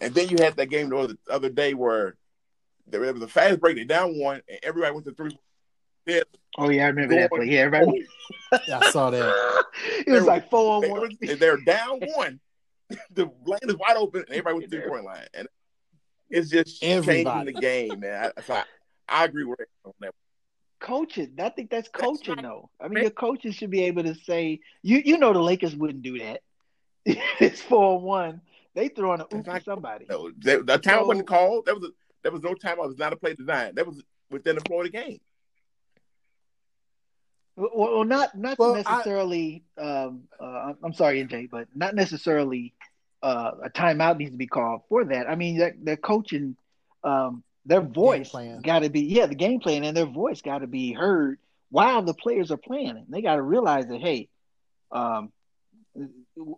[0.00, 2.16] And then you had that game the other, other day where
[2.88, 5.38] there was a fast break, they down one, and everybody went to three.
[6.06, 6.20] Yeah,
[6.56, 7.46] Oh yeah, I remember that play.
[7.46, 8.06] Yeah, everybody.
[8.52, 9.64] I saw that.
[10.06, 11.18] it was like four on one.
[11.20, 12.40] they're down one.
[13.12, 15.48] the lane is wide open, and everybody went to the three point line, and
[16.30, 17.24] it's just Everybody.
[17.24, 18.32] changing the game, man.
[18.36, 18.64] I, so I,
[19.08, 20.14] I agree with Ray on that.
[20.80, 21.32] Coaching.
[21.38, 22.42] I think that's coaching right.
[22.42, 22.70] though.
[22.80, 26.02] I mean, your coaches should be able to say, you you know, the Lakers wouldn't
[26.02, 26.40] do that.
[27.04, 28.40] it's four on one.
[28.74, 30.06] They throwing a oop That's to somebody.
[30.08, 31.66] No, the, the time So- wasn't called.
[31.66, 31.88] There was a,
[32.22, 32.78] there was no time.
[32.78, 33.74] It was not a play design.
[33.74, 35.20] That was within the flow of the game.
[37.56, 39.64] Well, well not not Well, I- necessarily.
[39.78, 42.74] um, uh, I'm sorry, NJ, but not necessarily.
[43.22, 45.30] Uh, a timeout needs to be called for that.
[45.30, 46.56] I mean, that their coaching,
[47.04, 48.30] um, their voice
[48.62, 51.38] got to be yeah, the game plan and their voice got to be heard
[51.70, 53.06] while the players are playing.
[53.08, 54.28] They got to realize that hey,
[54.92, 55.32] um,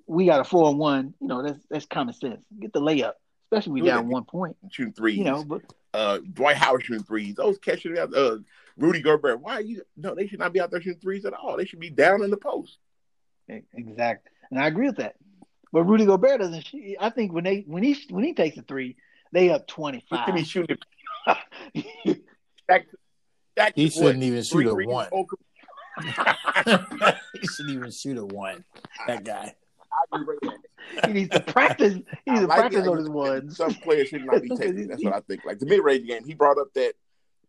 [0.07, 1.15] we got a four on one.
[1.21, 2.43] You know, that's that's common sense.
[2.59, 3.13] Get the layup,
[3.45, 4.57] especially we Do down one point.
[4.73, 5.19] Shooting threes.
[5.19, 5.63] You know, but
[5.97, 7.35] uh, Dwight Howard shooting threes.
[7.35, 8.15] Those catching out.
[8.15, 8.39] Uh,
[8.77, 9.41] Rudy Gobert.
[9.41, 9.83] Why are you?
[9.97, 11.57] No, they should not be out there shooting threes at all.
[11.57, 12.77] They should be down in the post.
[13.49, 15.17] Exactly, and I agree with that.
[15.73, 16.67] But Rudy Gobert doesn't.
[16.67, 18.97] shoot- I think when they when he when he takes a three,
[19.33, 20.77] they up twenty He shooting.
[22.69, 22.87] back,
[23.55, 25.09] back he shouldn't even three shoot a threes one.
[26.05, 28.65] he shouldn't even shoot a one.
[29.07, 29.55] That guy.
[30.13, 31.07] I agree with that.
[31.07, 31.95] he needs to practice.
[31.95, 32.89] He needs I to like practice it.
[32.89, 33.57] on his ones.
[33.57, 34.89] Some players should not be taking.
[34.89, 35.45] That's what I think.
[35.45, 36.95] Like the mid range game, he brought up that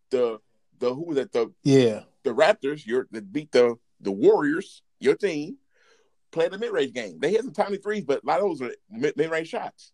[0.10, 0.40] the
[0.80, 2.04] the who was at the Yeah.
[2.24, 5.58] the Raptors, your that beat the the Warriors, your team,
[6.32, 7.20] played the mid range game.
[7.20, 9.92] They hit some tiny threes, but a lot of those are mid range shots.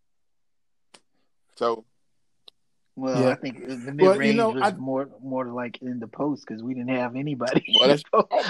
[1.55, 1.85] So
[2.95, 3.29] Well, Yeah.
[3.29, 6.07] I think the mid Well, range you know, was I- more more like in the
[6.07, 7.65] post because we didn't have anybody.
[7.79, 8.43] well, that's So- all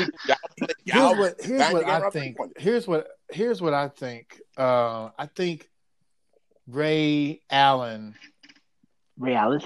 [0.83, 2.37] y'all, Here's what here's what I think.
[2.57, 4.41] Here's what here's what I think.
[4.57, 5.69] Uh, I think
[6.67, 8.15] Ray Allen
[9.19, 9.65] Realis.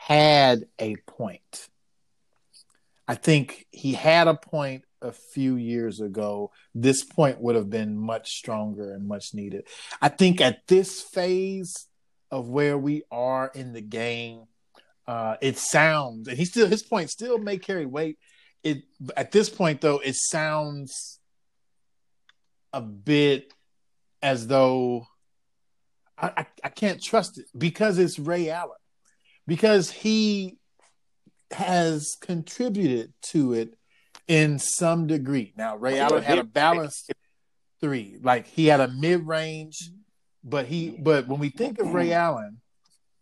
[0.00, 1.68] had a point.
[3.06, 6.50] I think he had a point a few years ago.
[6.74, 9.66] This point would have been much stronger and much needed.
[10.00, 11.86] I think at this phase
[12.34, 14.38] of where we are in the game,
[15.06, 18.16] Uh, it sounds, and he still his point still may carry weight.
[18.62, 18.78] It
[19.22, 21.20] at this point though, it sounds
[22.72, 23.52] a bit
[24.22, 25.06] as though
[26.16, 28.84] I, I, I can't trust it because it's Ray Allen,
[29.46, 30.56] because he
[31.50, 33.76] has contributed to it
[34.26, 35.52] in some degree.
[35.54, 37.12] Now Ray Allen had a balanced
[37.80, 39.76] three, like he had a mid range,
[40.44, 42.60] but he but when we think of Ray Allen,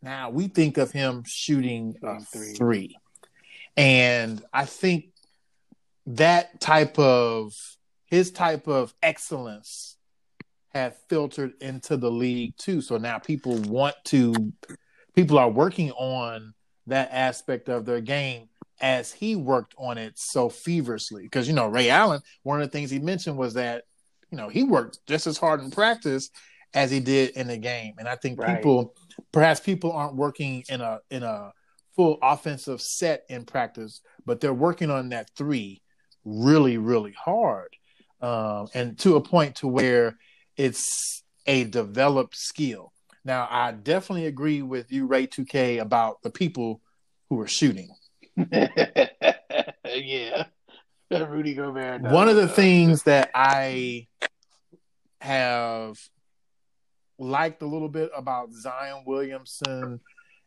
[0.02, 2.54] now we think of him shooting a Three.
[2.54, 2.96] three,
[3.76, 5.06] and I think
[6.06, 7.54] that type of
[8.06, 9.96] his type of excellence
[10.74, 12.80] have filtered into the league too.
[12.80, 14.52] So now people want to,
[15.14, 16.54] people are working on
[16.88, 18.48] that aspect of their game
[18.80, 21.22] as he worked on it so feverishly.
[21.22, 23.84] Because you know Ray Allen, one of the things he mentioned was that
[24.30, 26.30] you know he worked just as hard in practice
[26.74, 28.56] as he did in the game, and I think Right.
[28.56, 28.94] people,
[29.32, 31.52] perhaps people aren't working in a in a
[31.94, 35.82] full offensive set in practice, but they're working on that three
[36.24, 37.76] really really hard,
[38.20, 40.16] um, and to a point to where
[40.56, 42.92] it's a developed skill.
[43.24, 46.80] Now, I definitely agree with you, Ray 2K, about the people
[47.28, 47.88] who are shooting.
[49.86, 50.46] yeah.
[51.10, 52.02] Rudy Gobert.
[52.02, 54.08] One of the things that I
[55.20, 55.96] have
[57.22, 60.00] liked a little bit about Zion Williamson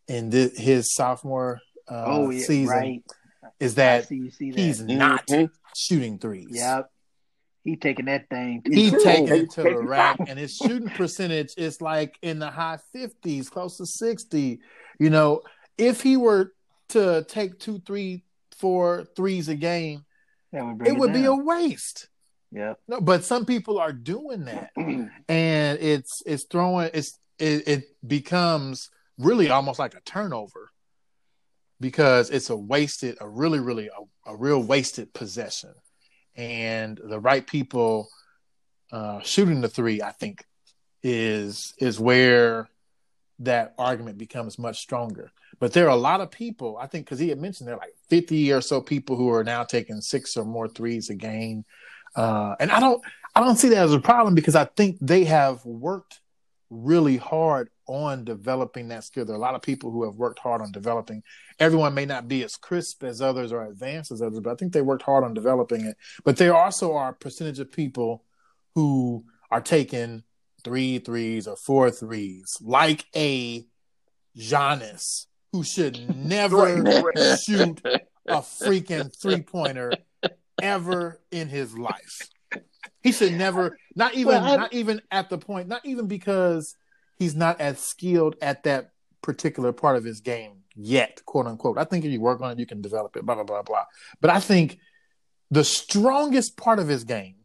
[0.07, 1.59] in thi- his sophomore
[1.89, 3.03] uh, oh yeah, season right.
[3.59, 4.57] is that see that.
[4.59, 5.49] he's not Mhm.
[5.75, 6.47] shooting threes.
[6.51, 6.89] Yep.
[7.63, 8.61] He taking that thing.
[8.69, 9.03] He True.
[9.03, 13.49] taking it to the rack, and his shooting percentage is like in the high fifties,
[13.49, 14.59] close to sixty.
[14.99, 15.41] You know,
[15.77, 16.53] if he were
[16.89, 18.23] to take two, three,
[18.57, 20.05] four threes a game,
[20.51, 22.07] That would bring it would be a waste.
[22.55, 22.79] Yep.
[22.87, 28.89] No, but some people are doing that, and it's it's throwing it's it, it becomes
[29.17, 30.71] really almost like a turnover
[31.81, 35.73] because it's a wasted, a really really a, a real wasted possession,
[36.37, 38.07] and the right people
[38.89, 40.45] uh, shooting the three, I think,
[41.03, 42.69] is is where
[43.39, 45.29] that argument becomes much stronger.
[45.59, 47.79] But there are a lot of people, I think, because he had mentioned there are
[47.79, 51.65] like 50 or so people who are now taking six or more threes a game.
[52.15, 53.01] Uh, and I don't
[53.36, 56.21] I don't see that as a problem because I think they have worked
[56.69, 59.25] really hard on developing that skill.
[59.25, 61.21] There are a lot of people who have worked hard on developing.
[61.60, 64.73] Everyone may not be as crisp as others or advanced as others, but I think
[64.73, 65.97] they worked hard on developing it.
[66.23, 68.23] But there also are a percentage of people
[68.73, 70.23] who are taking
[70.63, 73.65] three threes or four threes, like a
[74.38, 76.82] Giannis, who should never
[77.38, 77.82] shoot
[78.28, 79.91] a freaking three pointer
[80.61, 82.29] ever in his life.
[83.01, 86.75] He should never, not even, Well, not even at the point, not even because
[87.17, 88.91] he's not as skilled at that
[89.21, 91.77] particular part of his game yet, quote unquote.
[91.77, 93.85] I think if you work on it, you can develop it, blah, blah, blah, blah.
[94.21, 94.79] But I think
[95.51, 97.35] the strongest part of his game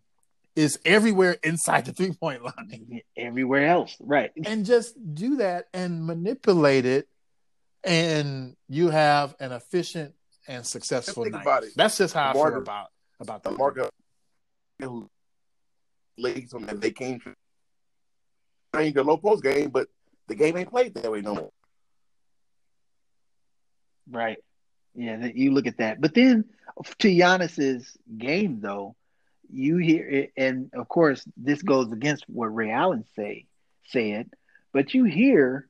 [0.57, 4.31] is everywhere inside the three point line Everywhere else, right?
[4.45, 7.09] and just do that and manipulate it
[7.85, 10.15] and you have an efficient
[10.49, 11.65] and successful Think night.
[11.77, 12.89] That's just how I feel Margaret- about
[13.21, 13.91] about the market
[16.19, 17.35] leagues and they came to
[18.75, 19.89] change the low post game, but
[20.29, 21.51] the game ain't played that way no more.
[24.11, 24.39] Right.
[24.95, 26.01] Yeah, that you look at that.
[26.01, 26.45] But then
[26.99, 28.97] to Giannis's game though,
[29.53, 33.47] you hear it and of course this goes against what Ray Allen say
[33.89, 34.31] said,
[34.73, 35.69] but you hear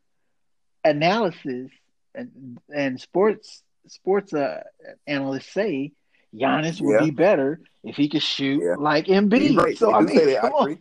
[0.85, 1.71] analysis
[2.15, 4.63] and and sports sports uh,
[5.07, 5.93] analysts say
[6.35, 7.05] Giannis would Yeah.
[7.05, 8.77] be better if he could shoot Yeah.
[8.79, 9.57] like Embiid.
[9.57, 9.77] Right.
[9.77, 10.45] So I mean, say that.
[10.45, 10.79] I agree.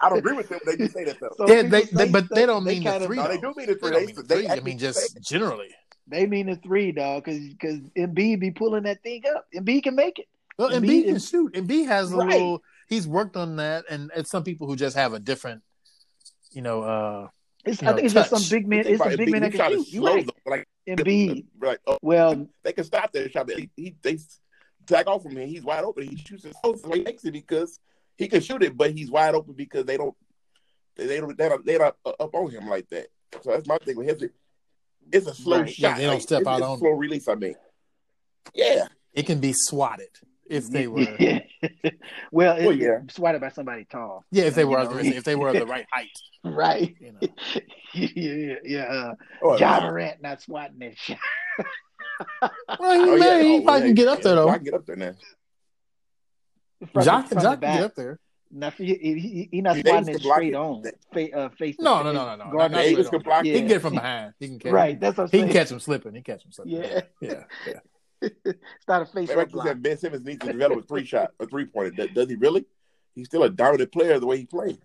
[0.00, 0.60] I don't agree with them.
[0.66, 1.30] They do say that though.
[1.36, 3.16] So Yeah, people they, they but they don't mean the kind of- three.
[3.16, 3.90] no, they do mean the three.
[3.90, 4.48] don't They, mean they three.
[4.48, 5.70] I mean just say- generally.
[6.06, 9.46] They mean the three, dog, because because Embiid be pulling that thing up.
[9.54, 10.26] Embiid can make it.
[10.58, 11.52] Well, Embiid Embiid can is- shoot.
[11.54, 12.28] Embiid has a Right.
[12.34, 12.62] little.
[12.88, 15.62] He's worked on that, and it's some people who just have a different,
[16.52, 16.82] you know.
[16.82, 17.28] uh
[17.64, 18.84] It's, You I think it's just some big man.
[18.84, 19.88] think It's about a it, big man that can shoot.
[19.88, 20.28] You slow, right.
[20.46, 21.46] Like Embiid.
[21.58, 21.78] Right.
[21.86, 23.50] oh, Well, they can stop that shot.
[23.50, 24.18] He, he they
[24.86, 25.48] tag off from him.
[25.48, 26.08] He's wide open.
[26.08, 27.78] He shoots it so he makes it because
[28.16, 30.14] he can shoot it, but he's wide open because they don't
[30.96, 33.08] they, they don't they're not, they're not up on him like that.
[33.42, 34.30] So that's my thing with him.
[35.12, 35.68] It's a slow Right.
[35.70, 35.76] shot.
[35.90, 37.28] Yeah, they don't Like, step out on slow release.
[37.28, 37.54] I mean,
[38.54, 40.08] yeah, It can be swatted
[40.48, 41.00] if they were.
[42.32, 43.00] well, it, Well, yeah.
[43.10, 44.24] swatted by somebody tall.
[44.30, 46.08] Yeah, if they were know, if they were of the right height.
[46.44, 46.94] right.
[47.00, 47.18] You know.
[47.94, 48.82] yeah, yeah, yeah.
[48.84, 49.80] Uh, oh, Ja.
[49.80, 51.18] Morant not swatting that shot.
[52.40, 52.50] Well,
[53.04, 53.26] he Oh, may.
[53.38, 53.42] yeah.
[53.42, 53.86] he Oh, probably yeah.
[53.86, 54.48] can get up there though.
[54.48, 55.12] I can get up there now.
[56.92, 58.18] From, Jock, from Jock can get up there.
[58.50, 60.56] Not he, he, he not He swatting it block straight it.
[60.56, 60.82] on.
[61.12, 62.50] Fa- uh, face to No, no, no, no, no.
[62.52, 63.22] Guard Davis shit could on.
[63.22, 63.54] block He it.
[63.54, 63.68] can Yeah.
[63.68, 64.34] get from behind.
[64.38, 64.72] He can catch.
[64.72, 65.48] Right, that's what I'm He saying.
[65.48, 66.14] can catch him slipping.
[66.14, 66.72] He can catch him slipping.
[66.74, 67.00] Yeah.
[67.20, 67.78] yeah, yeah.
[68.44, 71.04] it's not a face Man, like you said, Ben Simmons needs to develop a three
[71.04, 71.90] shot, a three pointer.
[71.90, 72.64] Does, does he really?
[73.14, 74.78] He's still a dominant player the way he plays.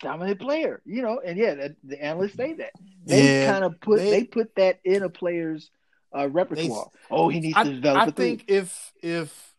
[0.00, 2.72] Dominant player, you know, and yeah, the, the analysts say that
[3.04, 5.70] they Yeah, kind of put they- they, put that in a player's
[6.16, 6.88] uh, repertoire.
[7.10, 8.24] oh, he needs to I, develop I a three.
[8.26, 9.54] think if if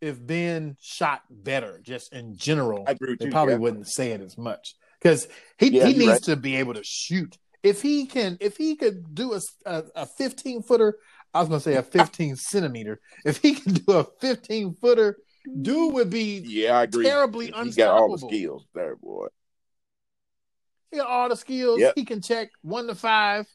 [0.00, 3.32] if Ben shot better, just in general, I agree with they you.
[3.32, 3.58] probably yeah.
[3.60, 6.22] wouldn't say it as much because he Yeah, he needs right.
[6.24, 7.36] to be able to shoot.
[7.62, 10.96] If he can, if he could do a a, a fifteen footer,
[11.34, 13.00] I was gonna say a fifteen centimeter.
[13.24, 15.16] If he can do a fifteen footer,
[15.60, 17.04] dude would be Yeah, I agree.
[17.06, 19.26] terribly he got all the skills there, boy.
[20.90, 21.80] He got all the skills.
[21.80, 21.94] Yep.
[21.96, 23.46] He can check one to five.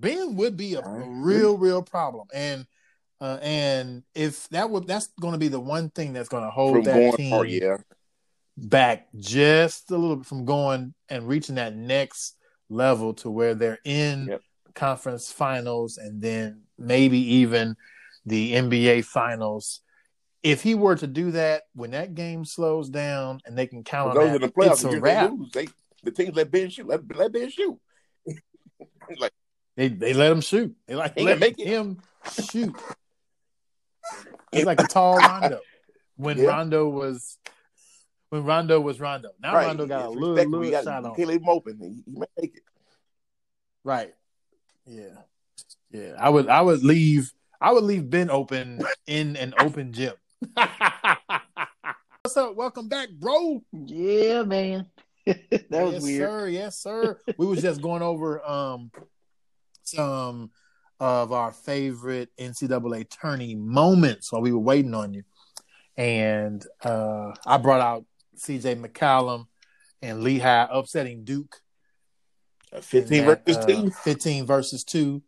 [0.00, 2.66] Ben would be a real, real problem, and
[3.20, 6.50] uh, and if that would that's going to be the one thing that's going to
[6.50, 7.76] hold From that going team yeah.
[8.56, 12.36] back just a little bit from going and reaching that next
[12.70, 14.40] level to where they're in Yep.
[14.74, 17.76] conference finals and then maybe even
[18.24, 19.82] the NBA finals.
[20.42, 24.14] If he were to do that when that game slows down and they can count
[24.14, 25.30] But on that, the playoffs, it's a years they wrap.
[25.32, 25.68] lose, they
[26.02, 26.86] the teams let Ben shoot.
[26.86, 27.78] Let, let Ben shoot.
[29.18, 29.32] like
[29.76, 30.74] They they let him shoot.
[30.86, 31.66] They like let make it.
[31.66, 32.00] him
[32.50, 32.74] shoot.
[34.52, 35.60] He's like a tall Rondo.
[36.16, 36.46] When Yeah.
[36.48, 37.38] Rondo was
[38.30, 39.30] when Rondo was Rondo.
[39.42, 41.14] Now right, Rondo got a little, little got- shot on.
[41.14, 41.78] can't leave him open.
[41.80, 42.62] He, he may make it.
[43.84, 44.14] Right.
[44.86, 45.16] Yeah.
[45.90, 46.14] Yeah.
[46.18, 50.14] I would I would leave I would leave Ben open in an open gym.
[50.54, 52.56] What's up?
[52.56, 53.62] Welcome back, bro.
[53.72, 54.86] Yeah, man,
[55.26, 56.02] that was weird.
[56.02, 56.30] yes, weird.
[56.30, 56.48] sir.
[56.48, 57.18] Yes, sir.
[57.36, 58.90] we was just going over um
[59.82, 60.50] some
[60.98, 65.24] of our favorite NCAA tourney moments while we were waiting on you,
[65.98, 68.76] and uh I brought out C.J.
[68.76, 69.46] McCallum
[70.00, 71.56] and Lehigh upsetting Duke.
[72.72, 73.90] Uh, Fifteen that, versus uh, two.
[73.90, 75.22] 15 versus 2.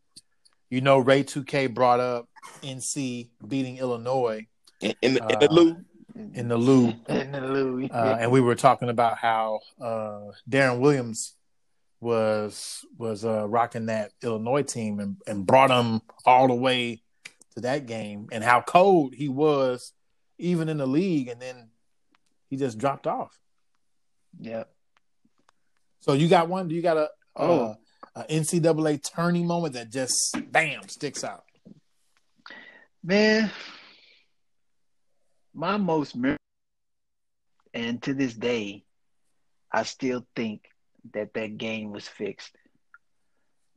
[0.70, 2.30] You know, Ray 2K brought up
[2.62, 4.46] NC beating Illinois
[4.82, 5.74] In, in, the, in the uh,
[6.34, 6.92] in the Lou.
[7.08, 7.90] And then Louis.
[7.90, 11.34] Uh, and we were talking about how uh, Deron Williams
[12.00, 17.00] was was uh, rocking that Illinois team and, and brought him all the way
[17.54, 19.92] to that game and how cold he was
[20.38, 21.70] even in the league and then
[22.50, 23.38] he just dropped off.
[24.40, 24.64] yeah.
[26.00, 26.66] So you got one?
[26.66, 27.60] Do you got a, Oh.
[27.60, 27.74] uh,
[28.16, 30.14] a NCAA tourney moment that just
[30.50, 31.44] bam sticks out?
[33.04, 33.50] Man,
[35.54, 36.38] my most memorable,
[37.74, 38.84] and to this day,
[39.72, 40.62] I still think
[41.14, 42.54] that that game was fixed.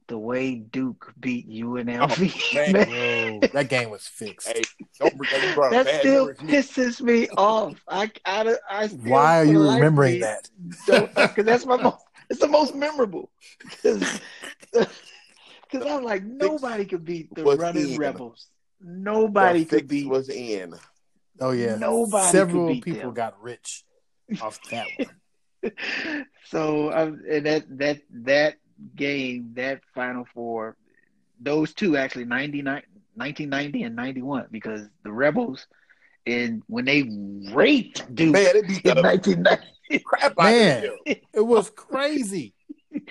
[0.07, 2.73] The way Duke beat UNLV, oh, man.
[2.73, 4.47] man, Whoa, that game was fixed.
[4.47, 4.61] Hey,
[4.99, 5.47] don't bring that.
[5.47, 6.53] you brought a that still memory me.
[6.53, 7.81] pisses me off.
[7.88, 10.49] I, I, I still, Why are you the life of remembering that?
[10.85, 11.97] Because that's my most.
[12.29, 13.31] It's the most memorable.
[13.81, 14.21] Because
[15.73, 17.97] I'm like nobody could beat the running in.
[17.97, 18.47] rebels.
[18.81, 20.07] Nobody The could beat.
[20.07, 20.75] was in.
[21.39, 23.13] Oh yeah, Nobody Several people them.
[23.13, 23.84] got rich
[24.41, 25.71] off that one.
[26.45, 28.56] so um, and that that that
[28.95, 30.78] game, that Final Four,
[31.39, 32.84] those two actually 99,
[33.15, 35.67] 1990 and ninety one because the rebels
[36.26, 37.04] and when they
[37.54, 40.00] raped Duke Man, in nineteen ninety.
[40.04, 40.89] crap Man.
[41.06, 42.54] It was crazy.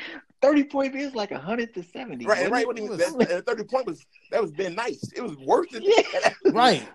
[0.42, 2.26] 30 point is like 100 to 70.
[2.26, 2.66] Right, right.
[2.66, 5.10] When he was that, that thirty point was that was been nice.
[5.16, 5.82] It was worth it.
[5.84, 6.52] Yeah.
[6.52, 6.86] Right.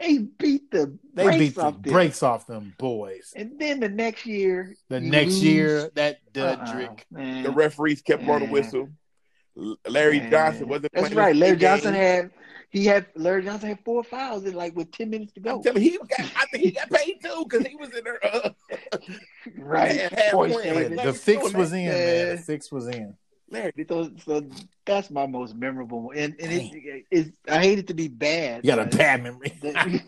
[0.00, 1.92] Man, they beat the They brakes beat the off them.
[1.92, 3.32] brakes off them boys.
[3.36, 5.42] And then the next year, The next lose.
[5.44, 7.42] year, that Uh-uh, Dudrick.
[7.44, 8.88] The referees kept blowing the whistle.
[9.88, 10.30] Larry Man.
[10.30, 10.92] Johnson wasn't.
[10.92, 11.36] That's right.
[11.36, 12.02] Larry Johnson game.
[12.02, 12.30] had
[12.70, 15.56] he had Larry Johnson had four fouls in like with ten minutes to go.
[15.58, 18.02] I'm telling you, he got, I think he got paid too because he was in
[18.02, 18.18] there.
[18.24, 18.50] Uh,
[19.58, 19.92] right.
[20.00, 22.26] had half Points Like, the Larry fix was in, man.
[22.26, 22.40] The Yeah.
[22.40, 23.16] fix was in.
[23.54, 24.46] Larry, So, so
[24.84, 26.16] that's my most memorable one.
[26.18, 28.64] And, and it, it, I hate it to be bad.
[28.64, 29.52] You got a but- bad memory.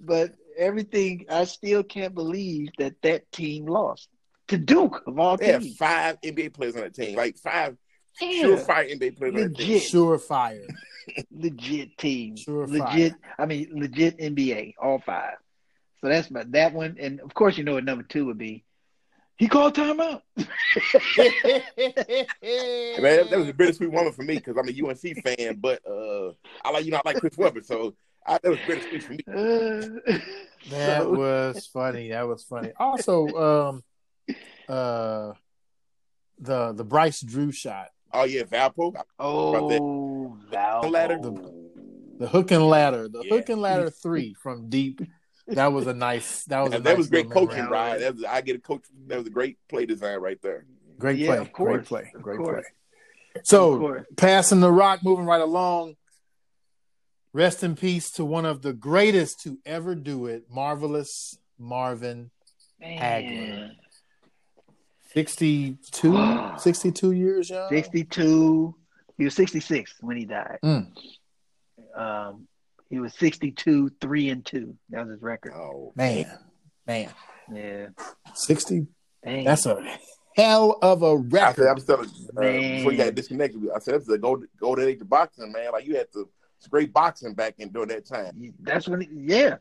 [0.00, 4.08] but everything, I still can't believe that that team lost
[4.48, 5.76] to Duke of all they had teams.
[5.76, 7.76] five NBA players on the team, like five
[8.20, 8.44] Yeah.
[8.44, 9.74] surefire NBA players on the team.
[9.76, 9.82] Legit.
[9.92, 10.66] Surefire.
[11.30, 12.36] legit team.
[12.36, 13.14] Sure legit.
[13.38, 15.34] I mean, legit NBA, all five.
[16.00, 16.96] So that's my that one.
[17.00, 18.64] And of course, you know what number two would be.
[19.38, 20.22] He called timeout.
[20.36, 20.46] Man,
[23.02, 26.32] that, that was a bittersweet moment for me because I'm a UNC fan, but uh,
[26.64, 27.94] I like you know I like Chris Webber, so
[28.26, 29.18] I, that was bittersweet for me.
[30.68, 32.08] Uh, That so- was funny.
[32.10, 32.72] That was funny.
[32.78, 33.84] Also, um,
[34.68, 35.32] uh,
[36.38, 38.94] the the Bryce Drew shot, Oh yeah, Valpo.
[39.18, 40.90] oh, Val.
[40.90, 41.18] ladder.
[41.18, 41.66] The-
[42.18, 43.34] the hook and ladder, the Yeah.
[43.36, 45.02] hook and ladder three from deep
[45.48, 46.44] that was a nice.
[46.44, 47.72] That was a that nice was great coaching, memory.
[47.72, 48.00] Ryan.
[48.00, 48.82] That was, I get a coach.
[49.06, 50.66] That was a great play design right there.
[50.98, 51.38] Great Yeah, play.
[51.38, 52.10] of course, Great play.
[52.14, 52.64] of Great course.
[53.32, 53.42] play.
[53.44, 55.96] So passing the rock, moving right along.
[57.34, 62.30] Rest in peace to one of the greatest to ever do it, marvelous Marvin
[62.82, 63.72] Hagler.
[65.12, 67.68] 62, 62 years young.
[67.68, 68.74] 62.
[69.18, 70.58] He was 66 when he died.
[70.64, 70.88] Mm.
[71.94, 72.48] Um,
[72.90, 74.74] he was 62, 3 and 2.
[74.90, 75.52] That was his record.
[75.54, 76.26] Oh Man,
[76.86, 77.10] man,
[77.52, 77.86] Yeah.
[78.34, 78.86] 60.
[79.24, 79.44] Dang.
[79.44, 79.84] That's a
[80.36, 81.68] hell of a record.
[81.68, 82.76] I'm telling you, uh, Man.
[82.78, 85.72] before you got disconnected, I said, that's the go golden age of boxing, man.
[85.72, 86.28] Like you had to
[86.58, 88.54] it's great boxing back in during that time.
[88.60, 89.56] That's when, yeah.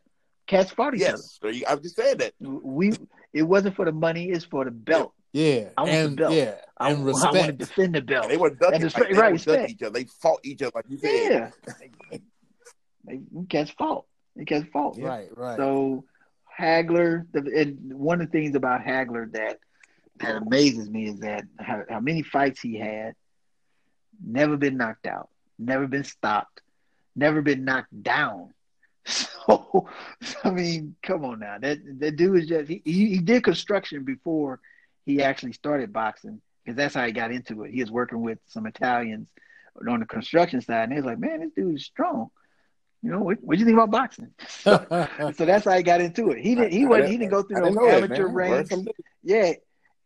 [0.48, 2.34] Cats fought each Yes, so you, I just said that.
[2.40, 2.94] We,
[3.34, 5.12] it wasn't for the money, it's for the belt.
[5.34, 6.34] Yeah, I want the and belt.
[6.34, 8.26] yeah, I, and I want to defend the belt.
[8.26, 9.72] And they were ducking, And like, respect- they right, were respect.
[9.72, 9.90] each other.
[10.00, 11.52] They fought each other, like you said.
[11.72, 11.80] Yeah.
[13.06, 14.06] they, cats fought.
[14.36, 14.98] They cats fought.
[15.00, 15.58] Right, right.
[15.58, 16.06] So
[16.58, 19.60] Hagler, the, and one of the things about Hagler that
[20.18, 23.16] that amazes me is that how, how many fights he had,
[24.26, 25.30] never been knocked out,
[25.60, 26.62] never been stopped,
[27.16, 28.52] never been knocked down.
[29.08, 29.88] So
[30.44, 34.04] I mean, come on now, that that dude is just he, he, he did construction
[34.04, 34.60] before
[35.06, 37.72] he actually started boxing because that's how he got into it.
[37.72, 39.30] He was working with some Italians
[39.88, 42.32] on the construction side, and he was like, "Man, this dude is strong."
[43.06, 44.32] You know, what do you think about boxing?
[44.48, 44.86] So,
[45.38, 46.40] so that's how he got into it.
[46.40, 46.72] He didn't.
[46.72, 47.10] He I wasn't.
[47.12, 48.24] He didn't go through I no didn't know that, amateur.
[48.26, 48.74] Learn ranks.
[49.24, 49.52] Yeah,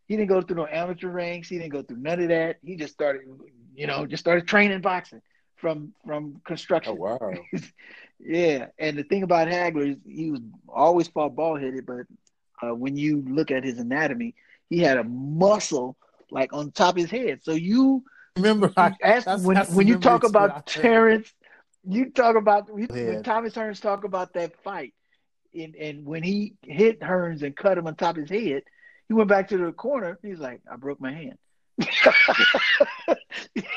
[0.08, 1.48] he didn't go through no amateur ranks.
[1.48, 2.58] He didn't go through none of that.
[2.62, 3.22] He just started,
[3.74, 5.22] you know, just started training boxing
[5.56, 6.98] from from Oh construction.
[6.98, 7.20] wow!
[8.22, 12.06] Yeah, and the thing about Hagler is he was always fought ball headed, but
[12.62, 14.36] uh, when you look at his anatomy,
[14.70, 15.96] he had a muscle
[16.30, 17.40] like on top of his head.
[17.44, 18.04] So you
[18.36, 20.66] Remember, I, ask that's- when when you talk about.
[20.68, 21.34] Terrence,
[21.90, 23.22] you talk about when Yeah.
[23.22, 24.94] Thomas Hearns talk about that fight,
[25.54, 28.64] and and when he hit Hearns and cut him on top of his head,
[29.08, 30.20] he went back to the corner.
[30.22, 31.38] He's like, I broke my hand.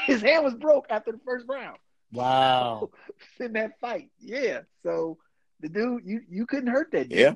[0.06, 1.78] his hand was broke after the first round
[2.12, 2.90] wow.
[3.40, 4.10] in that fight.
[4.20, 4.60] Yeah.
[4.82, 5.18] So
[5.60, 7.18] the dude, you you couldn't hurt that dude.
[7.18, 7.34] Yeah.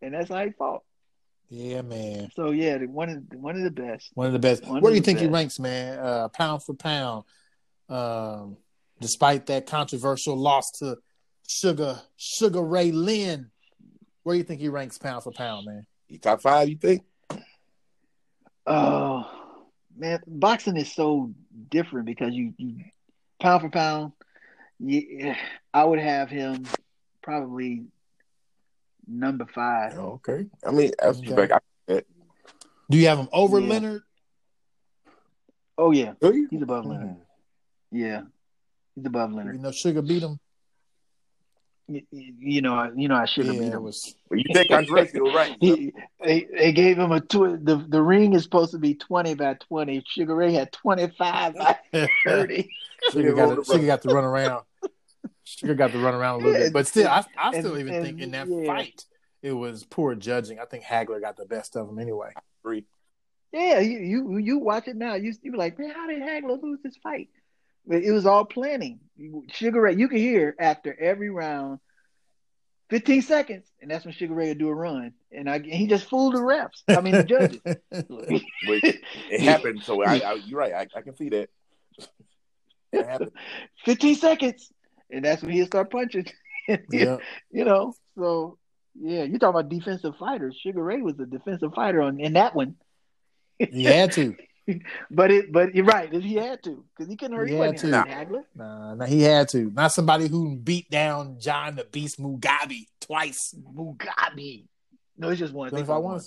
[0.00, 0.82] And that's how he fought.
[1.48, 2.30] Yeah, man.
[2.34, 4.10] So yeah, the, one of one of the best.
[4.14, 4.66] One of the best.
[4.66, 5.98] One Where do you think he ranks, man?
[5.98, 7.24] Uh, pound for pound.
[7.88, 8.56] Um,
[9.02, 10.96] despite that controversial loss to
[11.46, 13.50] Sugar Sugar Ray Lynn,
[14.22, 15.86] where do you think he ranks pound for pound, man?
[16.08, 16.68] You top five?
[16.68, 17.02] You think?
[18.66, 19.28] Oh
[19.96, 21.32] man, boxing is so
[21.68, 22.76] different because you, you
[23.40, 24.12] pound for pound.
[24.78, 25.34] You,
[25.74, 26.64] I would have him
[27.22, 27.84] probably
[29.06, 29.94] number five.
[29.98, 30.46] Oh, okay.
[30.66, 31.34] I mean, that's Okay.
[31.34, 31.52] respect.
[31.88, 32.02] I,
[32.88, 33.68] Do you have him over Yeah.
[33.68, 34.02] Leonard?
[35.78, 36.46] Oh yeah, do you?
[36.50, 37.08] he's above Leonard.
[37.08, 37.96] Mm-hmm.
[37.96, 38.22] Yeah,
[38.94, 40.38] he's above You know, Sugar beat him.
[41.88, 43.82] You, you know, I- you know, I should have Yeah, beat it him.
[43.82, 44.14] was.
[44.30, 45.56] Well, you think controversial, right?
[45.60, 45.92] He,
[46.24, 49.54] they, they gave him a tw- the the ring is supposed to be twenty by
[49.54, 50.02] twenty.
[50.06, 51.76] Sugar Ray had twenty five by
[52.24, 52.70] thirty.
[53.10, 54.64] Sugar got, to, Sugar got to run around.
[55.44, 57.80] Sugar got to run around a little Yeah, bit, but still, I, I still and-
[57.80, 58.64] even and- think in that yeah.
[58.64, 59.04] fight
[59.42, 60.60] it was poor judging.
[60.60, 62.30] I think Hagler got the best of him anyway.
[62.62, 62.84] Three.
[63.52, 65.14] Yeah, you you you watch it now.
[65.14, 67.28] You you be like, man, how did Hagler lose this fight?
[67.86, 69.00] But it was all planning.
[69.52, 71.78] Sugar Ray, you can hear after every round,
[72.90, 76.08] fifteen seconds, and that's when Sugar Ray would do a run, and I, he just
[76.08, 76.82] fooled the refs.
[76.88, 77.60] I mean the judges.
[78.68, 78.84] Which
[79.30, 79.82] it happened.
[79.82, 80.72] So I, I you're right.
[80.74, 81.50] I, I can see that.
[82.92, 83.30] It happened.
[83.86, 84.70] fifteen seconds,
[85.10, 86.26] and that's when he'll start punching.
[86.90, 87.16] yeah,
[87.50, 88.58] you know, so
[89.00, 90.58] yeah, you talk about defensive fighters.
[90.62, 92.76] Sugar Ray was a defensive fighter on in that one.
[93.58, 94.36] he had to.
[95.10, 96.12] But it, but you're right.
[96.12, 97.48] He had to because he couldn't hurt.
[97.48, 97.90] He He, had to.
[97.90, 98.44] hurting Hagler.
[98.54, 99.70] Nah, nah, he had to.
[99.70, 103.54] Not somebody who beat down John the Beast Mugabi twice.
[103.74, 104.66] Mugabi.
[105.18, 105.70] No, it's just one.
[105.70, 106.18] Think If I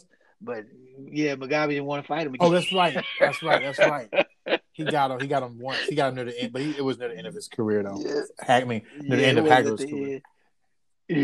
[0.41, 0.65] But
[1.11, 2.35] yeah, Mugabi didn't want to fight him.
[2.39, 3.03] Oh, that's right.
[3.19, 3.61] That's right.
[3.61, 3.79] That's
[4.47, 4.61] right.
[4.73, 5.19] He got him.
[5.21, 5.79] He got him once.
[5.87, 7.47] He got him near the end, but he, it was near the end of his
[7.47, 7.97] career though.
[7.97, 8.65] Yeah.
[8.65, 10.21] Me near the end of Hagler's career.
[11.09, 11.17] and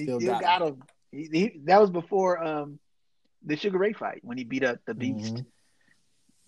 [0.00, 0.82] he Still still got got, him.
[1.12, 2.78] He, he, that was before um
[3.44, 5.34] the Sugar Ray fight when he beat up the Beast.
[5.34, 5.46] Mhm.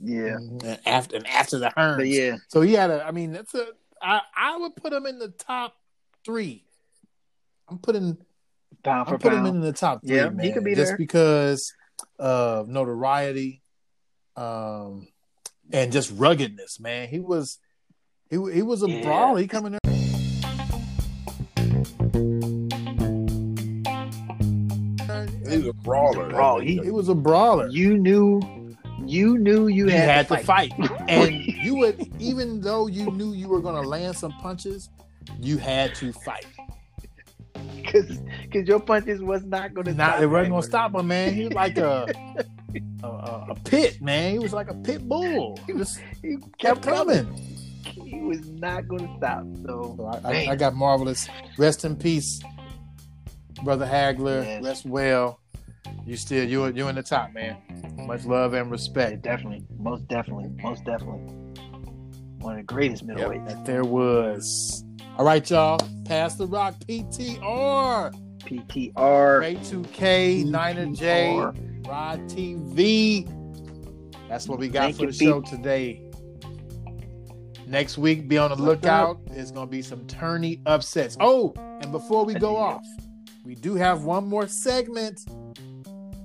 [0.00, 0.62] Yeah, Mhm.
[0.64, 1.96] And after and after the Hearns.
[1.96, 3.02] but yeah, So he had a.
[3.04, 3.66] I mean, that's a.
[4.00, 5.74] I I would put him in the top
[6.24, 6.64] three.
[7.68, 8.16] I'm putting.
[8.84, 10.46] pound for I'm putting him in the top three, Yeah, man.
[10.46, 10.96] he could be just there.
[10.98, 11.72] because
[12.18, 13.60] of notoriety,
[14.36, 15.08] um,
[15.72, 17.08] and just ruggedness, man.
[17.08, 17.58] He was.
[18.30, 19.02] He, he was a Yeah.
[19.02, 19.40] brawler.
[19.40, 19.80] He coming there.
[25.48, 26.28] He was a brawler.
[26.30, 26.60] Brawl.
[26.60, 27.68] He- He was a brawler.
[27.68, 28.40] You knew,
[29.08, 30.72] you knew you, you had, had to to fight.
[30.74, 30.90] fight.
[31.08, 34.88] and you would even though you knew you were going to land some punches
[35.40, 36.46] you had to fight
[37.76, 40.22] because because your punches was not going to Not stop.
[40.22, 41.34] it wasn't gonna stop him, man.
[41.34, 42.06] He was like a
[43.02, 44.32] a, a, a pit, man.
[44.32, 45.58] He was like a pit bull.
[45.66, 47.24] He just He kept kept coming.
[47.26, 47.44] coming.
[48.06, 49.44] He was not going to stop.
[49.66, 50.46] So, So I, I.
[50.52, 51.28] I got marvelous.
[51.58, 52.40] Rest in peace,
[53.64, 54.44] brother Hagler.
[54.44, 54.62] Yes.
[54.64, 55.40] Rest well.
[56.08, 57.58] You still you you in the top, man.
[58.06, 59.20] Much love and respect.
[59.20, 61.20] definitely, most definitely, most definitely,
[62.38, 63.46] one of the greatest middleweights.
[63.46, 64.86] That there was.
[65.18, 65.78] All right, y'all.
[66.06, 66.76] Pass the rock.
[66.88, 68.14] PTR.
[68.38, 69.40] PTR.
[69.40, 71.36] Ray 2K, Niner J,
[71.86, 73.28] Rod TV.
[74.30, 76.10] That's what we got Thank for the show today.
[77.66, 79.20] Next week, be on the lookout.
[79.26, 81.18] There's going to be some tourney upsets.
[81.20, 81.52] Oh,
[81.82, 82.86] and before we go off,
[83.44, 85.26] we do have one more segment.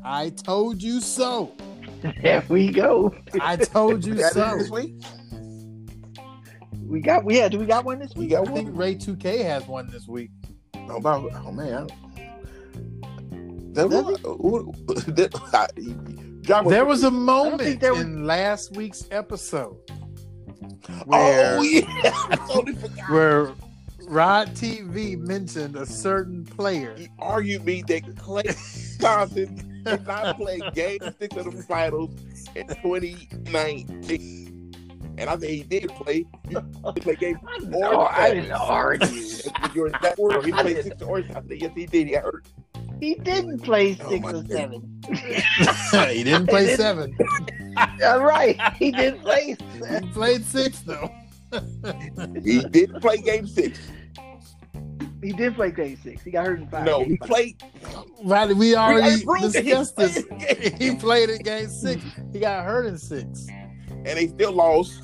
[0.04, 1.52] I told you so.
[2.22, 3.16] There we go.
[3.40, 4.58] I told you so.
[4.58, 4.96] this week?
[6.86, 7.48] We got yeah.
[7.48, 8.32] Do we got one this week?
[8.32, 8.66] got I one?
[8.66, 10.30] think Ray 2K has one this week.
[10.76, 11.88] Oh, about, oh man.
[13.74, 18.76] That Does was, who- uh, that- I- There was a moment there was- in last
[18.76, 19.78] week's episode
[20.90, 22.12] oh, where Oh yeah,
[22.48, 22.74] totally
[23.08, 23.54] where
[24.10, 26.96] Rod TV mentioned a certain player.
[26.98, 32.12] He argued me that Klay Thompson did not play Game Six of the Finals
[32.56, 34.74] in 2019,
[35.18, 36.26] and I think he did play.
[36.48, 39.08] He did play Game No, or I didn't argue.
[39.74, 40.46] You're that word.
[40.46, 42.08] He played six or I said yes, he did.
[42.08, 42.46] He got hurt.
[43.00, 44.58] he didn't play Oh, six my or goodness.
[44.58, 45.02] seven.
[46.16, 47.18] he didn't play It- seven.
[48.06, 49.56] All right, he didn't play.
[50.00, 51.10] He played six though.
[52.44, 53.80] He did play Game Six.
[55.24, 56.22] He didn't play game six.
[56.24, 56.86] He got hurt in five.
[56.86, 57.64] No, Game he played.
[58.24, 60.26] Right, we already proved that he discussed this.
[60.30, 62.04] played in Game He played in game six.
[62.32, 63.48] He got hurt in six.
[63.90, 65.02] and they still lost.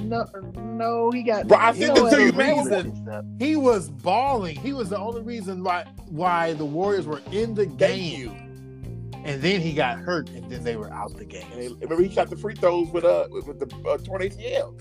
[0.00, 1.46] No, no, he got.
[1.48, 2.64] Bro, I he sent don't it to you, man.
[2.64, 3.36] reason.
[3.38, 4.56] He was balling.
[4.56, 8.18] He was the only reason why why the Warriors were in the Thank game.
[8.20, 8.30] you.
[9.24, 11.46] And then he got hurt, and then they were out the game.
[11.52, 14.22] And they, remember, he shot the free throws with uh with, with the uh, torn
[14.22, 14.74] ACL.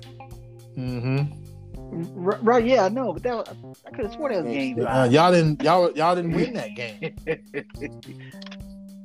[0.78, 1.41] Mm-hmm.
[1.92, 2.66] R- Right?
[2.66, 3.48] Yeah, I know, but that was,
[3.86, 6.76] I could have sworn that was game Uh, y'all didn't y'all y'all didn't win that
[6.76, 7.14] game.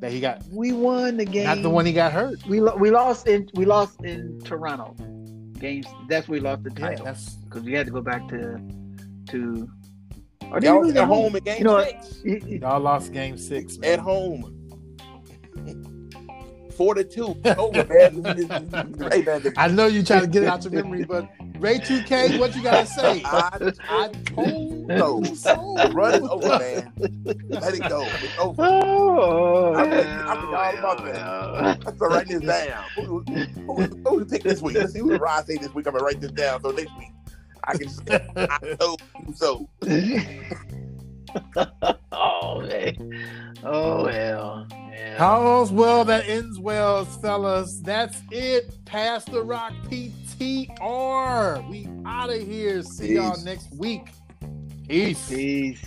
[0.00, 1.44] That he got we won the game.
[1.44, 2.44] not the one he got hurt.
[2.46, 4.94] we lo- we lost in we lost in Toronto.
[5.58, 5.86] Games.
[6.06, 8.60] That's where we lost the Yeah, title that's because we had to go back to
[9.30, 9.68] to.
[10.52, 12.04] Or did Y'all we was lose at home in Game You know what?
[12.04, 12.20] Six.
[12.24, 13.78] Y- y- y'all lost game six.
[13.78, 13.90] Man.
[13.94, 14.52] At home.
[16.76, 17.36] Four to two.
[17.58, 19.10] Over, man.
[19.10, 19.52] hey, man.
[19.56, 22.62] I know you trying to get it out your memory, but Ray 2K, what you
[22.62, 23.22] gotta say?
[23.24, 25.22] I, I told No.
[25.22, 25.74] you so.
[25.92, 26.92] run it over, man.
[27.48, 28.02] Let it go.
[28.06, 28.62] It's over.
[29.18, 31.80] Oh, I think- I think all about that.
[31.84, 31.98] that.
[31.98, 32.84] So write this down.
[32.96, 33.34] Who, who,
[33.74, 34.76] who, who we pick this week?
[34.76, 35.86] Let's see who Rod say this week.
[35.86, 37.08] I'm gonna write this down so next week
[37.64, 39.68] I can say I told you so.
[42.12, 43.26] oh man.
[43.62, 44.66] Oh well.
[44.70, 45.16] Yeah.
[45.24, 47.80] All's well that ends well, fellas.
[47.80, 48.84] That's it.
[48.84, 51.68] Pass the rock PTR.
[51.68, 52.82] We out of here.
[52.82, 54.08] See y'all next week.
[54.88, 55.28] Peace.
[55.28, 55.84] Peace.